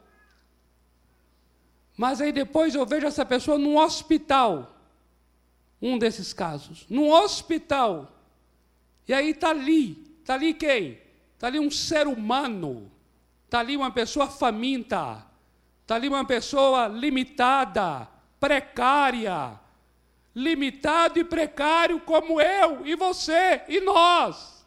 Mas 1.97 2.21
aí 2.21 2.33
depois 2.33 2.75
eu 2.75 2.87
vejo 2.87 3.07
essa 3.07 3.25
pessoa 3.27 3.59
num 3.59 3.77
hospital. 3.77 4.80
Um 5.81 5.99
desses 5.99 6.33
casos. 6.33 6.87
Num 6.89 7.11
hospital. 7.11 8.13
E 9.09 9.15
aí 9.15 9.31
está 9.31 9.51
ali. 9.51 10.17
Está 10.21 10.35
ali 10.35 10.55
quem? 10.55 10.99
Está 11.35 11.47
ali 11.47 11.59
um 11.59 11.71
ser 11.71 12.07
humano. 12.07 12.91
Está 13.47 13.61
ali 13.61 13.77
uma 13.77 13.91
pessoa 13.91 14.29
faminta. 14.29 15.27
Está 15.91 15.97
ali 15.97 16.09
uma 16.09 16.25
pessoa 16.25 16.87
limitada, 16.87 18.07
precária, 18.39 19.59
limitado 20.33 21.19
e 21.19 21.25
precário 21.25 21.99
como 22.03 22.41
eu 22.41 22.87
e 22.87 22.95
você 22.95 23.63
e 23.67 23.81
nós. 23.81 24.65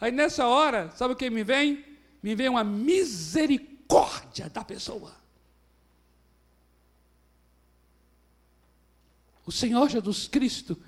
Aí 0.00 0.12
nessa 0.12 0.46
hora, 0.46 0.90
sabe 0.92 1.14
o 1.14 1.16
que 1.16 1.28
me 1.28 1.42
vem? 1.42 1.84
Me 2.22 2.36
vem 2.36 2.48
uma 2.48 2.62
misericórdia 2.62 4.48
da 4.48 4.64
pessoa. 4.64 5.23
O 9.46 9.52
Senhor 9.52 9.88
Jesus 9.88 10.26
Cristo 10.26 10.80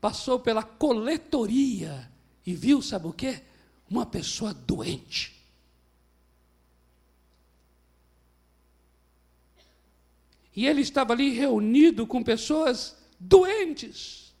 passou 0.00 0.38
pela 0.38 0.62
coletoria 0.62 2.10
e 2.44 2.54
viu, 2.54 2.82
sabe 2.82 3.06
o 3.06 3.12
que? 3.12 3.40
Uma 3.88 4.04
pessoa 4.04 4.52
doente. 4.52 5.40
E 10.54 10.66
ele 10.66 10.82
estava 10.82 11.14
ali 11.14 11.30
reunido 11.30 12.06
com 12.06 12.22
pessoas 12.22 12.96
doentes, 13.18 14.34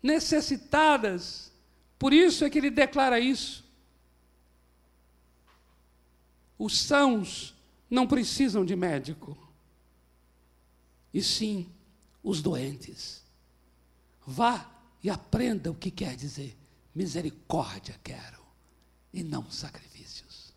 necessitadas. 0.00 1.50
Por 1.98 2.12
isso 2.12 2.44
é 2.44 2.50
que 2.50 2.58
ele 2.58 2.70
declara 2.70 3.18
isso. 3.18 3.64
Os 6.56 6.78
sãos 6.78 7.54
não 7.90 8.06
precisam 8.06 8.64
de 8.64 8.76
médico, 8.76 9.36
e 11.12 11.22
sim 11.22 11.73
os 12.24 12.42
doentes. 12.42 13.22
Vá 14.26 14.68
e 15.00 15.08
aprenda 15.08 15.70
o 15.70 15.74
que 15.76 15.92
quer 15.92 16.16
dizer 16.16 16.56
misericórdia 16.92 18.00
quero, 18.02 18.42
e 19.12 19.22
não 19.22 19.48
sacrifícios. 19.50 20.52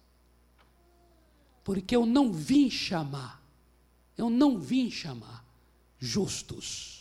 Porque 1.64 1.96
eu 1.96 2.06
não 2.06 2.34
vim 2.34 2.70
chamar, 2.70 3.44
eu 4.18 4.30
não 4.30 4.58
vim 4.58 4.90
chamar 4.90 5.46
justos 6.00 6.98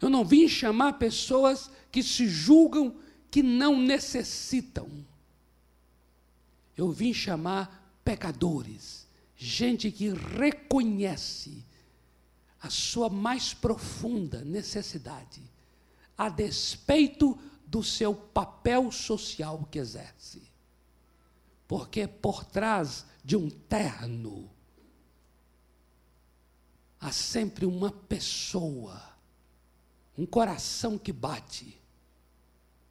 eu 0.00 0.08
não 0.08 0.24
vim 0.24 0.48
chamar 0.48 0.94
pessoas 0.94 1.70
que 1.90 2.02
se 2.02 2.28
julgam 2.28 2.96
que 3.30 3.42
não 3.42 3.80
necessitam. 3.80 4.88
Eu 6.76 6.92
vim 6.92 7.12
chamar 7.12 7.98
pecadores, 8.04 9.06
gente 9.36 9.90
que 9.90 10.10
reconhece 10.10 11.64
a 12.60 12.70
sua 12.70 13.08
mais 13.08 13.54
profunda 13.54 14.42
necessidade, 14.44 15.42
a 16.16 16.28
despeito 16.28 17.38
do 17.66 17.82
seu 17.82 18.14
papel 18.14 18.90
social 18.90 19.66
que 19.70 19.78
exerce. 19.78 20.42
Porque 21.66 22.06
por 22.06 22.44
trás 22.44 23.04
de 23.24 23.36
um 23.36 23.50
terno 23.50 24.50
há 27.00 27.12
sempre 27.12 27.66
uma 27.66 27.92
pessoa 27.92 29.08
um 30.18 30.26
coração 30.26 30.98
que 30.98 31.12
bate, 31.12 31.80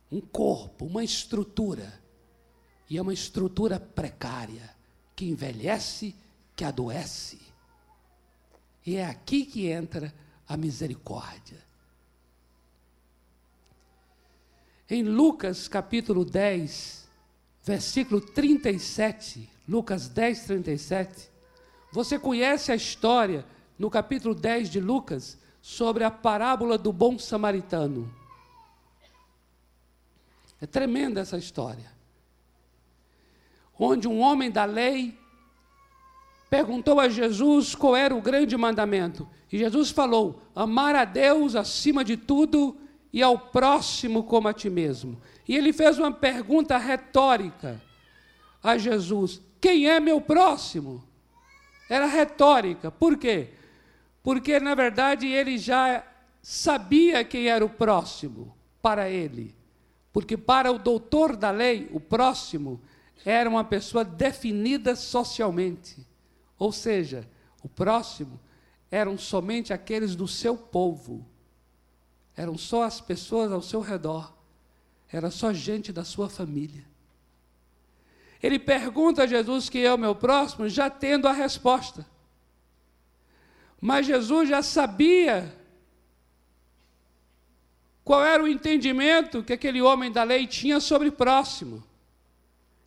um 0.09 0.21
corpo, 0.21 0.85
uma 0.85 1.03
estrutura, 1.03 2.01
e 2.89 2.97
é 2.97 3.01
uma 3.01 3.13
estrutura 3.13 3.77
precária, 3.77 4.73
que 5.13 5.25
envelhece, 5.25 6.15
que 6.55 6.63
adoece. 6.63 7.41
E 8.87 8.95
é 8.95 9.05
aqui 9.05 9.43
que 9.43 9.67
entra 9.67 10.13
a 10.47 10.55
misericórdia. 10.55 11.61
Em 14.89 15.03
Lucas 15.03 15.67
capítulo 15.67 16.23
10, 16.23 17.05
versículo 17.65 18.21
37, 18.21 19.49
Lucas 19.67 20.07
10, 20.07 20.45
37, 20.45 21.29
você 21.91 22.17
conhece 22.17 22.71
a 22.71 22.75
história 22.75 23.45
no 23.77 23.89
capítulo 23.89 24.33
10 24.33 24.69
de 24.69 24.79
Lucas, 24.79 25.37
sobre 25.61 26.05
a 26.05 26.09
parábola 26.09 26.77
do 26.77 26.93
bom 26.93 27.19
samaritano. 27.19 28.09
É 30.61 30.65
tremenda 30.65 31.19
essa 31.19 31.37
história. 31.37 31.91
Onde 33.77 34.07
um 34.07 34.21
homem 34.21 34.49
da 34.49 34.63
lei 34.63 35.19
perguntou 36.49 36.99
a 36.99 37.09
Jesus 37.09 37.75
qual 37.75 37.95
era 37.95 38.15
o 38.15 38.21
grande 38.21 38.55
mandamento. 38.57 39.27
E 39.51 39.57
Jesus 39.57 39.89
falou: 39.89 40.41
amar 40.55 40.95
a 40.95 41.05
Deus 41.05 41.55
acima 41.55 42.03
de 42.03 42.17
tudo 42.17 42.77
e 43.11 43.21
ao 43.21 43.37
próximo 43.37 44.23
como 44.23 44.47
a 44.47 44.53
ti 44.53 44.69
mesmo. 44.69 45.21
E 45.47 45.55
ele 45.55 45.71
fez 45.71 45.97
uma 45.97 46.11
pergunta 46.11 46.77
retórica 46.77 47.81
a 48.63 48.77
Jesus: 48.77 49.41
Quem 49.59 49.89
é 49.89 49.99
meu 49.99 50.21
próximo? 50.21 51.03
Era 51.89 52.05
retórica. 52.05 52.91
Por 52.91 53.17
quê? 53.17 53.51
porque 54.27 54.59
na 54.59 54.75
verdade 54.75 55.25
ele 55.25 55.57
já 55.57 56.05
sabia 56.41 57.23
quem 57.23 57.47
era 57.47 57.63
o 57.63 57.69
próximo 57.69 58.53
para 58.81 59.09
ele. 59.09 59.55
Porque 60.11 60.35
para 60.35 60.69
o 60.69 60.77
doutor 60.77 61.37
da 61.37 61.49
lei, 61.49 61.87
o 61.93 61.99
próximo 62.01 62.81
era 63.23 63.49
uma 63.49 63.63
pessoa 63.63 64.03
definida 64.03 64.97
socialmente. 64.97 66.05
Ou 66.57 66.71
seja, 66.71 67.27
o 67.63 67.69
próximo 67.69 68.39
eram 68.89 69.17
somente 69.17 69.73
aqueles 69.73 70.15
do 70.15 70.27
seu 70.27 70.57
povo. 70.57 71.25
Eram 72.35 72.57
só 72.57 72.83
as 72.83 73.01
pessoas 73.01 73.51
ao 73.51 73.61
seu 73.61 73.81
redor. 73.81 74.33
Era 75.11 75.31
só 75.31 75.53
gente 75.53 75.91
da 75.91 76.03
sua 76.03 76.29
família. 76.29 76.85
Ele 78.41 78.59
pergunta 78.59 79.23
a 79.23 79.27
Jesus 79.27 79.69
quem 79.69 79.83
é 79.83 79.93
o 79.93 79.97
meu 79.97 80.13
próximo, 80.13 80.69
já 80.69 80.89
tendo 80.89 81.27
a 81.27 81.31
resposta. 81.31 82.05
Mas 83.79 84.05
Jesus 84.05 84.49
já 84.49 84.61
sabia 84.61 85.55
qual 88.03 88.23
era 88.23 88.41
o 88.43 88.47
entendimento 88.47 89.43
que 89.43 89.53
aquele 89.53 89.81
homem 89.81 90.11
da 90.11 90.23
lei 90.23 90.47
tinha 90.47 90.79
sobre 90.79 91.11
próximo. 91.11 91.83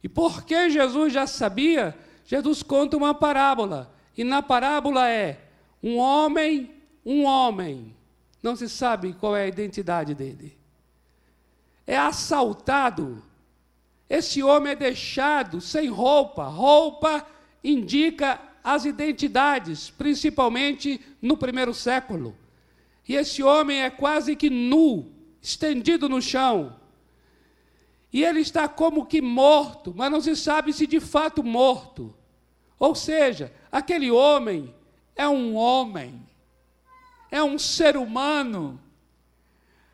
E 0.02 0.08
porque 0.08 0.70
Jesus 0.70 1.12
já 1.12 1.26
sabia, 1.26 1.96
Jesus 2.30 2.62
conta 2.62 2.96
uma 2.96 3.12
parábola. 3.12 3.92
E 4.16 4.22
na 4.22 4.40
parábola 4.40 5.08
é 5.08 5.40
um 5.82 5.96
homem, 5.96 6.70
um 7.04 7.24
homem. 7.24 7.92
Não 8.40 8.54
se 8.54 8.68
sabe 8.68 9.14
qual 9.14 9.34
é 9.34 9.42
a 9.42 9.48
identidade 9.48 10.14
dele. 10.14 10.56
É 11.84 11.98
assaltado. 11.98 13.20
Esse 14.08 14.44
homem 14.44 14.74
é 14.74 14.76
deixado 14.76 15.60
sem 15.60 15.88
roupa. 15.88 16.44
Roupa 16.44 17.26
indica 17.64 18.40
as 18.62 18.84
identidades, 18.84 19.90
principalmente 19.90 21.00
no 21.20 21.36
primeiro 21.36 21.74
século. 21.74 22.36
E 23.08 23.16
esse 23.16 23.42
homem 23.42 23.82
é 23.82 23.90
quase 23.90 24.36
que 24.36 24.48
nu, 24.48 25.10
estendido 25.42 26.08
no 26.08 26.22
chão. 26.22 26.76
E 28.12 28.22
ele 28.22 28.38
está 28.38 28.68
como 28.68 29.06
que 29.06 29.20
morto, 29.20 29.92
mas 29.96 30.12
não 30.12 30.20
se 30.20 30.36
sabe 30.36 30.72
se 30.72 30.86
de 30.86 31.00
fato 31.00 31.42
morto. 31.42 32.19
Ou 32.80 32.94
seja, 32.94 33.52
aquele 33.70 34.10
homem 34.10 34.74
é 35.14 35.28
um 35.28 35.54
homem. 35.54 36.28
é 37.30 37.40
um 37.40 37.58
ser 37.58 37.96
humano. 37.96 38.80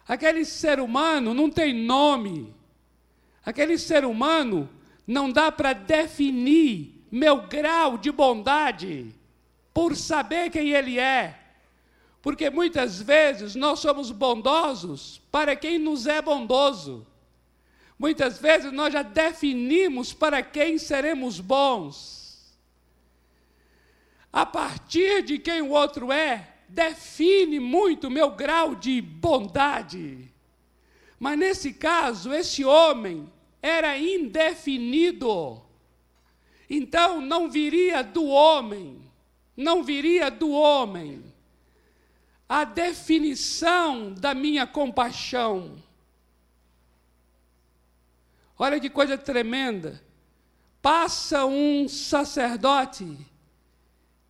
Aquele 0.09 0.45
ser 0.45 0.81
humano 0.81 1.35
não 1.35 1.51
tem 1.51 1.75
nome. 1.75 2.55
Aquele 3.45 3.77
ser 3.77 4.07
humano 4.07 4.71
não 5.07 5.31
dá 5.31 5.53
para 5.53 5.75
definir 5.75 7.05
meu 7.11 7.43
grau 7.43 7.99
de 7.99 8.11
bondade 8.11 9.15
por 9.75 9.95
saber 9.95 10.49
quem 10.51 10.71
ele 10.71 10.99
é. 10.99 11.39
Porque 12.23 12.49
muitas 12.49 13.03
vezes 13.03 13.55
nós 13.55 13.81
somos 13.81 14.11
bondosos 14.11 15.21
para 15.31 15.55
quem 15.55 15.79
nos 15.79 16.07
é 16.07 16.23
bondoso. 16.23 17.07
Muitas 17.99 18.39
vezes 18.39 18.73
nós 18.73 18.93
já 18.93 19.03
definimos 19.03 20.15
para 20.15 20.43
quem 20.43 20.79
seremos 20.79 21.39
bons. 21.39 22.16
A 24.37 24.45
partir 24.45 25.23
de 25.23 25.39
quem 25.39 25.63
o 25.63 25.71
outro 25.71 26.13
é, 26.13 26.57
define 26.69 27.59
muito 27.59 28.09
o 28.09 28.11
meu 28.11 28.33
grau 28.33 28.75
de 28.75 29.01
bondade. 29.01 30.31
Mas 31.19 31.39
nesse 31.39 31.73
caso, 31.73 32.35
esse 32.35 32.63
homem 32.63 33.33
era 33.63 33.97
indefinido. 33.97 35.63
Então 36.69 37.19
não 37.19 37.51
viria 37.51 38.03
do 38.03 38.27
homem, 38.27 39.11
não 39.57 39.83
viria 39.83 40.31
do 40.31 40.51
homem 40.51 41.25
a 42.47 42.65
definição 42.65 44.13
da 44.13 44.35
minha 44.35 44.67
compaixão. 44.67 45.83
Olha 48.59 48.79
que 48.79 48.91
coisa 48.91 49.17
tremenda. 49.17 50.05
Passa 50.83 51.47
um 51.47 51.89
sacerdote 51.89 53.35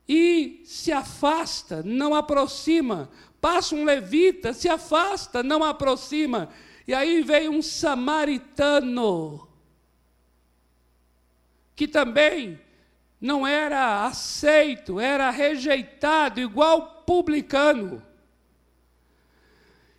e 0.09 0.63
se 0.65 0.93
afasta, 0.93 1.83
não 1.83 2.15
aproxima. 2.15 3.11
Passa 3.41 3.75
um 3.75 3.85
levita, 3.85 4.53
se 4.53 4.69
afasta, 4.69 5.43
não 5.43 5.65
aproxima. 5.65 6.49
E 6.87 6.95
aí 6.95 7.23
veio 7.23 7.51
um 7.51 7.63
samaritano, 7.63 9.49
que 11.75 11.89
também 11.89 12.61
não 13.21 13.47
era 13.47 14.05
aceito, 14.05 15.01
era 15.01 15.31
rejeitado, 15.31 16.41
igual 16.41 17.03
publicano. 17.05 18.03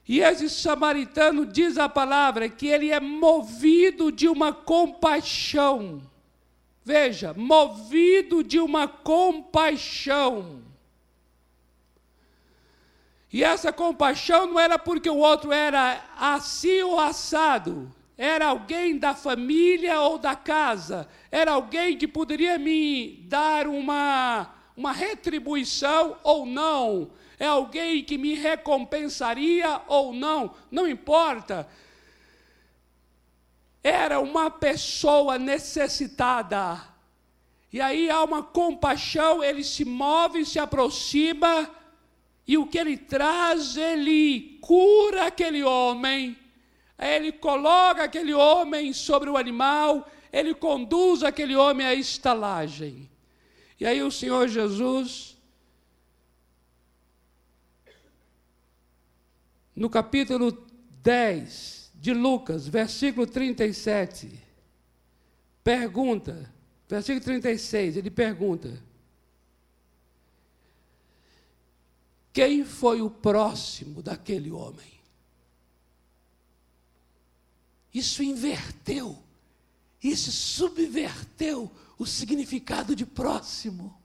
E 0.08 0.22
esse 0.22 0.50
samaritano 0.50 1.46
diz 1.46 1.78
a 1.78 1.90
palavra 1.90 2.48
que 2.48 2.68
ele 2.68 2.92
é 2.92 3.00
movido 3.00 4.10
de 4.10 4.30
uma 4.30 4.54
compaixão. 4.54 6.02
Veja, 6.88 7.34
movido 7.34 8.42
de 8.42 8.62
uma 8.62 8.88
compaixão. 8.88 10.64
E 13.30 13.44
essa 13.44 13.74
compaixão 13.74 14.48
não 14.48 14.58
era 14.58 14.80
porque 14.80 15.10
o 15.10 15.18
outro 15.18 15.52
era 15.52 16.02
assim 16.18 16.82
ou 16.84 16.98
assado, 16.98 17.94
era 18.18 18.48
alguém 18.48 18.98
da 18.98 19.14
família 19.14 20.00
ou 20.00 20.18
da 20.18 20.34
casa, 20.34 21.10
era 21.30 21.52
alguém 21.52 21.98
que 21.98 22.08
poderia 22.08 22.58
me 22.58 23.18
dar 23.28 23.68
uma, 23.68 24.50
uma 24.78 24.94
retribuição 24.94 26.16
ou 26.24 26.46
não, 26.46 27.12
é 27.38 27.48
alguém 27.48 28.02
que 28.02 28.18
me 28.18 28.34
recompensaria 28.34 29.82
ou 29.90 30.14
não, 30.14 30.52
não 30.72 30.88
importa. 30.88 31.68
Era 33.88 34.20
uma 34.20 34.52
pessoa 34.52 35.40
necessitada. 35.40 36.84
E 37.72 37.80
aí 37.80 38.10
há 38.10 38.22
uma 38.22 38.44
compaixão, 38.44 39.42
ele 39.42 39.64
se 39.64 39.86
move, 39.86 40.46
se 40.46 40.60
aproxima, 40.60 41.72
e 42.46 42.58
o 42.58 42.68
que 42.68 42.78
ele 42.78 42.98
traz, 42.98 43.78
ele 43.78 44.60
cura 44.60 45.28
aquele 45.28 45.64
homem, 45.64 46.38
ele 47.00 47.32
coloca 47.32 48.04
aquele 48.04 48.34
homem 48.34 48.92
sobre 48.92 49.30
o 49.30 49.38
animal, 49.38 50.06
ele 50.34 50.54
conduz 50.54 51.24
aquele 51.24 51.56
homem 51.56 51.88
à 51.88 51.94
estalagem. 51.94 53.10
E 53.80 53.86
aí 53.86 54.04
o 54.04 54.12
Senhor 54.12 54.50
Jesus 54.50 55.38
no 59.74 59.90
capítulo 59.90 60.52
10 61.02 61.77
de 62.08 62.14
Lucas, 62.14 62.66
versículo 62.66 63.28
37, 63.28 64.32
pergunta, 65.62 66.50
versículo 66.88 67.22
36, 67.22 67.98
ele 67.98 68.10
pergunta: 68.10 68.82
Quem 72.32 72.64
foi 72.64 73.02
o 73.02 73.10
próximo 73.10 74.02
daquele 74.02 74.50
homem? 74.52 75.02
Isso 77.94 78.24
inverteu, 78.24 79.22
isso 80.02 80.32
subverteu 80.32 81.70
o 81.98 82.06
significado 82.06 82.96
de 82.96 83.06
próximo. 83.06 84.02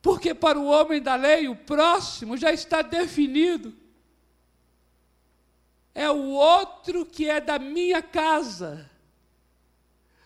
Porque 0.00 0.34
para 0.34 0.56
o 0.56 0.66
homem 0.66 1.02
da 1.02 1.16
lei, 1.16 1.48
o 1.48 1.56
próximo 1.56 2.36
já 2.36 2.52
está 2.52 2.80
definido. 2.80 3.79
É 5.94 6.10
o 6.10 6.30
outro 6.30 7.04
que 7.04 7.28
é 7.28 7.40
da 7.40 7.58
minha 7.58 8.02
casa. 8.02 8.88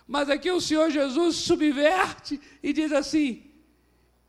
Mas 0.07 0.29
aqui 0.29 0.51
o 0.51 0.61
Senhor 0.61 0.91
Jesus 0.91 1.37
subverte 1.37 2.41
e 2.63 2.73
diz 2.73 2.93
assim: 2.93 3.51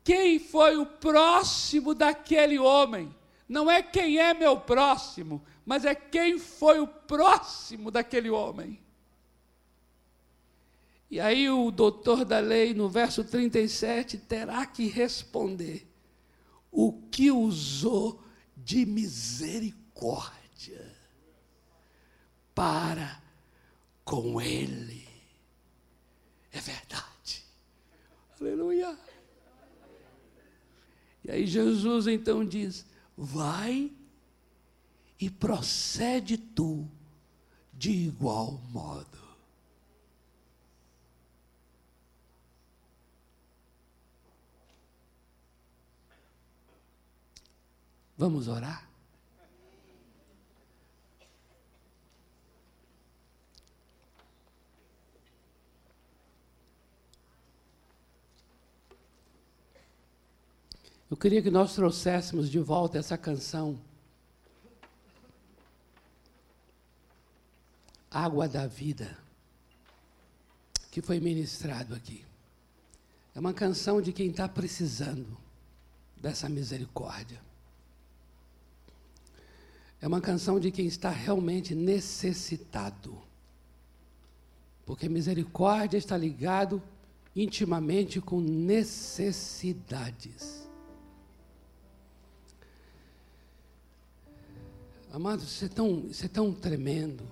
quem 0.02 0.38
foi 0.38 0.76
o 0.76 0.86
próximo 0.86 1.94
daquele 1.94 2.58
homem? 2.58 3.14
Não 3.48 3.70
é 3.70 3.82
quem 3.82 4.18
é 4.18 4.32
meu 4.32 4.58
próximo, 4.58 5.44
mas 5.64 5.84
é 5.84 5.94
quem 5.94 6.38
foi 6.38 6.80
o 6.80 6.86
próximo 6.86 7.90
daquele 7.90 8.30
homem. 8.30 8.80
E 11.10 11.20
aí 11.20 11.48
o 11.48 11.70
doutor 11.70 12.24
da 12.24 12.38
lei, 12.40 12.74
no 12.74 12.88
verso 12.88 13.22
37, 13.22 14.16
terá 14.16 14.64
que 14.64 14.88
responder: 14.88 15.86
o 16.70 16.92
que 17.10 17.30
usou 17.30 18.22
de 18.56 18.86
misericórdia 18.86 20.45
para 22.56 23.22
com 24.02 24.40
ele. 24.40 25.06
É 26.50 26.58
verdade. 26.58 27.44
Aleluia. 28.40 28.98
E 31.22 31.30
aí 31.30 31.46
Jesus 31.46 32.06
então 32.06 32.42
diz: 32.42 32.86
vai 33.14 33.92
e 35.20 35.28
procede 35.28 36.38
tu 36.38 36.88
de 37.74 37.90
igual 37.90 38.52
modo. 38.70 39.18
Vamos 48.16 48.48
orar? 48.48 48.85
Eu 61.08 61.16
queria 61.16 61.40
que 61.40 61.50
nós 61.50 61.72
trouxéssemos 61.74 62.50
de 62.50 62.58
volta 62.58 62.98
essa 62.98 63.16
canção. 63.16 63.78
Água 68.10 68.48
da 68.48 68.66
Vida, 68.66 69.16
que 70.90 71.00
foi 71.00 71.20
ministrado 71.20 71.94
aqui. 71.94 72.24
É 73.34 73.40
uma 73.40 73.52
canção 73.52 74.02
de 74.02 74.12
quem 74.12 74.30
está 74.30 74.48
precisando 74.48 75.36
dessa 76.16 76.48
misericórdia. 76.48 77.40
É 80.00 80.08
uma 80.08 80.20
canção 80.20 80.58
de 80.58 80.72
quem 80.72 80.86
está 80.86 81.10
realmente 81.10 81.74
necessitado. 81.74 83.18
Porque 84.84 85.08
misericórdia 85.08 85.98
está 85.98 86.16
ligado 86.16 86.82
intimamente 87.34 88.20
com 88.20 88.40
necessidades. 88.40 90.65
Amados, 95.16 95.44
isso 95.44 95.64
é 95.64 95.68
tão, 95.68 96.06
isso 96.10 96.26
é 96.26 96.28
tão 96.28 96.52
tremendo. 96.52 97.26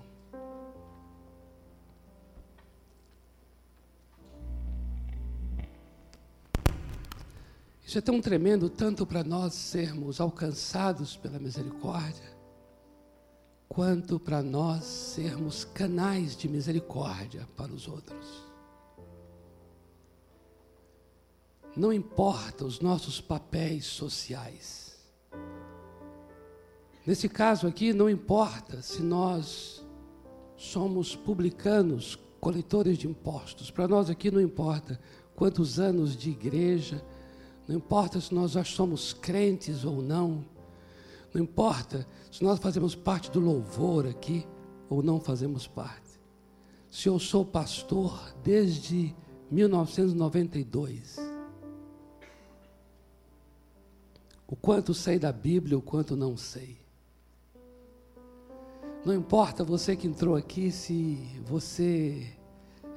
Isso 7.85 7.95
é 7.99 8.01
tão 8.01 8.19
tremendo 8.19 8.71
tanto 8.71 9.05
para 9.05 9.23
nós 9.23 9.53
sermos 9.53 10.19
alcançados 10.19 11.15
pela 11.15 11.37
misericórdia, 11.37 12.35
quanto 13.69 14.19
para 14.19 14.41
nós 14.41 14.83
sermos 14.83 15.63
canais 15.63 16.35
de 16.35 16.49
misericórdia 16.49 17.47
para 17.55 17.71
os 17.71 17.87
outros. 17.87 18.47
Não 21.77 21.93
importa 21.93 22.65
os 22.65 22.79
nossos 22.79 23.21
papéis 23.21 23.85
sociais, 23.85 24.84
Nesse 27.05 27.29
caso 27.29 27.67
aqui, 27.67 27.93
não 27.93 28.09
importa 28.09 28.81
se 28.81 29.01
nós 29.01 29.85
somos 30.57 31.15
publicanos, 31.15 32.17
coletores 32.39 32.97
de 32.97 33.07
impostos. 33.07 33.69
Para 33.69 33.87
nós 33.87 34.09
aqui 34.09 34.31
não 34.31 34.41
importa 34.41 34.99
quantos 35.35 35.79
anos 35.79 36.17
de 36.17 36.31
igreja, 36.31 37.05
não 37.67 37.75
importa 37.75 38.19
se 38.19 38.33
nós 38.33 38.51
já 38.51 38.63
somos 38.63 39.13
crentes 39.13 39.85
ou 39.85 40.01
não, 40.01 40.43
não 41.33 41.41
importa 41.41 42.07
se 42.31 42.43
nós 42.43 42.59
fazemos 42.59 42.95
parte 42.95 43.29
do 43.29 43.39
louvor 43.39 44.07
aqui 44.07 44.45
ou 44.89 45.03
não 45.03 45.19
fazemos 45.19 45.67
parte. 45.67 46.19
Se 46.89 47.07
eu 47.07 47.19
sou 47.19 47.45
pastor 47.45 48.33
desde 48.43 49.13
1992, 49.51 51.17
o 54.47 54.55
quanto 54.55 54.93
sei 54.93 55.19
da 55.19 55.31
Bíblia, 55.31 55.77
o 55.77 55.81
quanto 55.81 56.15
não 56.15 56.37
sei. 56.37 56.84
Não 59.05 59.13
importa 59.13 59.63
você 59.63 59.95
que 59.95 60.07
entrou 60.07 60.35
aqui 60.35 60.71
se 60.71 61.39
você 61.45 62.27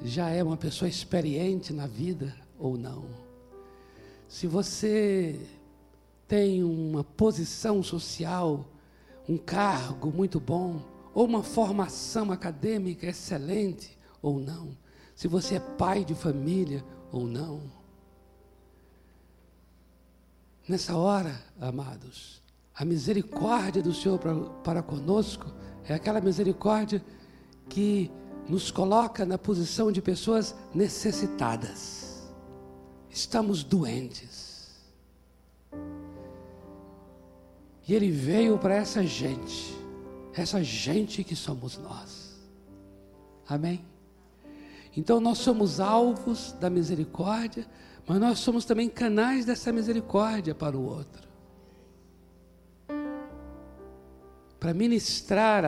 já 0.00 0.30
é 0.30 0.42
uma 0.42 0.56
pessoa 0.56 0.88
experiente 0.88 1.70
na 1.70 1.86
vida 1.86 2.34
ou 2.59 2.78
não. 2.78 3.04
Se 4.26 4.46
você 4.46 5.38
tem 6.26 6.64
uma 6.64 7.04
posição 7.04 7.82
social, 7.82 8.66
um 9.28 9.36
cargo 9.36 10.11
muito 10.11 10.40
bom, 10.40 10.82
ou 11.12 11.26
uma 11.26 11.42
formação 11.42 12.32
acadêmica 12.32 13.06
excelente 13.06 13.98
ou 14.22 14.40
não. 14.40 14.70
Se 15.14 15.28
você 15.28 15.56
é 15.56 15.61
pai 15.61 16.06
de 16.06 16.14
família 16.14 16.82
ou 17.12 17.26
não. 17.26 17.61
Nessa 20.66 20.96
hora, 20.96 21.38
amados, 21.61 22.42
a 22.74 22.82
misericórdia 22.82 23.82
do 23.82 23.92
Senhor 23.92 24.18
para, 24.18 24.34
para 24.34 24.82
conosco 24.82 25.52
é 25.87 25.95
aquela 25.95 26.20
misericórdia 26.20 27.05
que 27.68 28.11
nos 28.49 28.70
coloca 28.70 29.26
na 29.26 29.37
posição 29.37 29.93
de 29.93 30.01
pessoas 30.01 30.55
necessitadas. 30.74 32.29
Estamos 33.11 33.62
doentes. 33.62 34.79
E 37.87 37.95
Ele 37.95 38.11
veio 38.11 38.59
para 38.59 38.74
essa 38.74 39.03
gente, 39.05 39.76
essa 40.35 40.62
gente 40.62 41.24
que 41.24 41.35
somos 41.35 41.79
nós. 41.79 42.39
Amém? 43.49 43.85
Então 44.97 45.20
nós 45.20 45.39
somos 45.39 45.81
alvos 45.81 46.53
da 46.61 46.68
misericórdia, 46.68 47.66
mas 48.07 48.18
nós 48.18 48.39
somos 48.41 48.64
também 48.64 48.89
canais 48.89 49.45
dessa 49.45 49.72
misericórdia 49.72 50.55
para 50.55 50.76
o 50.76 50.85
outro. 50.85 51.29
Para 54.59 54.74
ministrar 54.74 55.64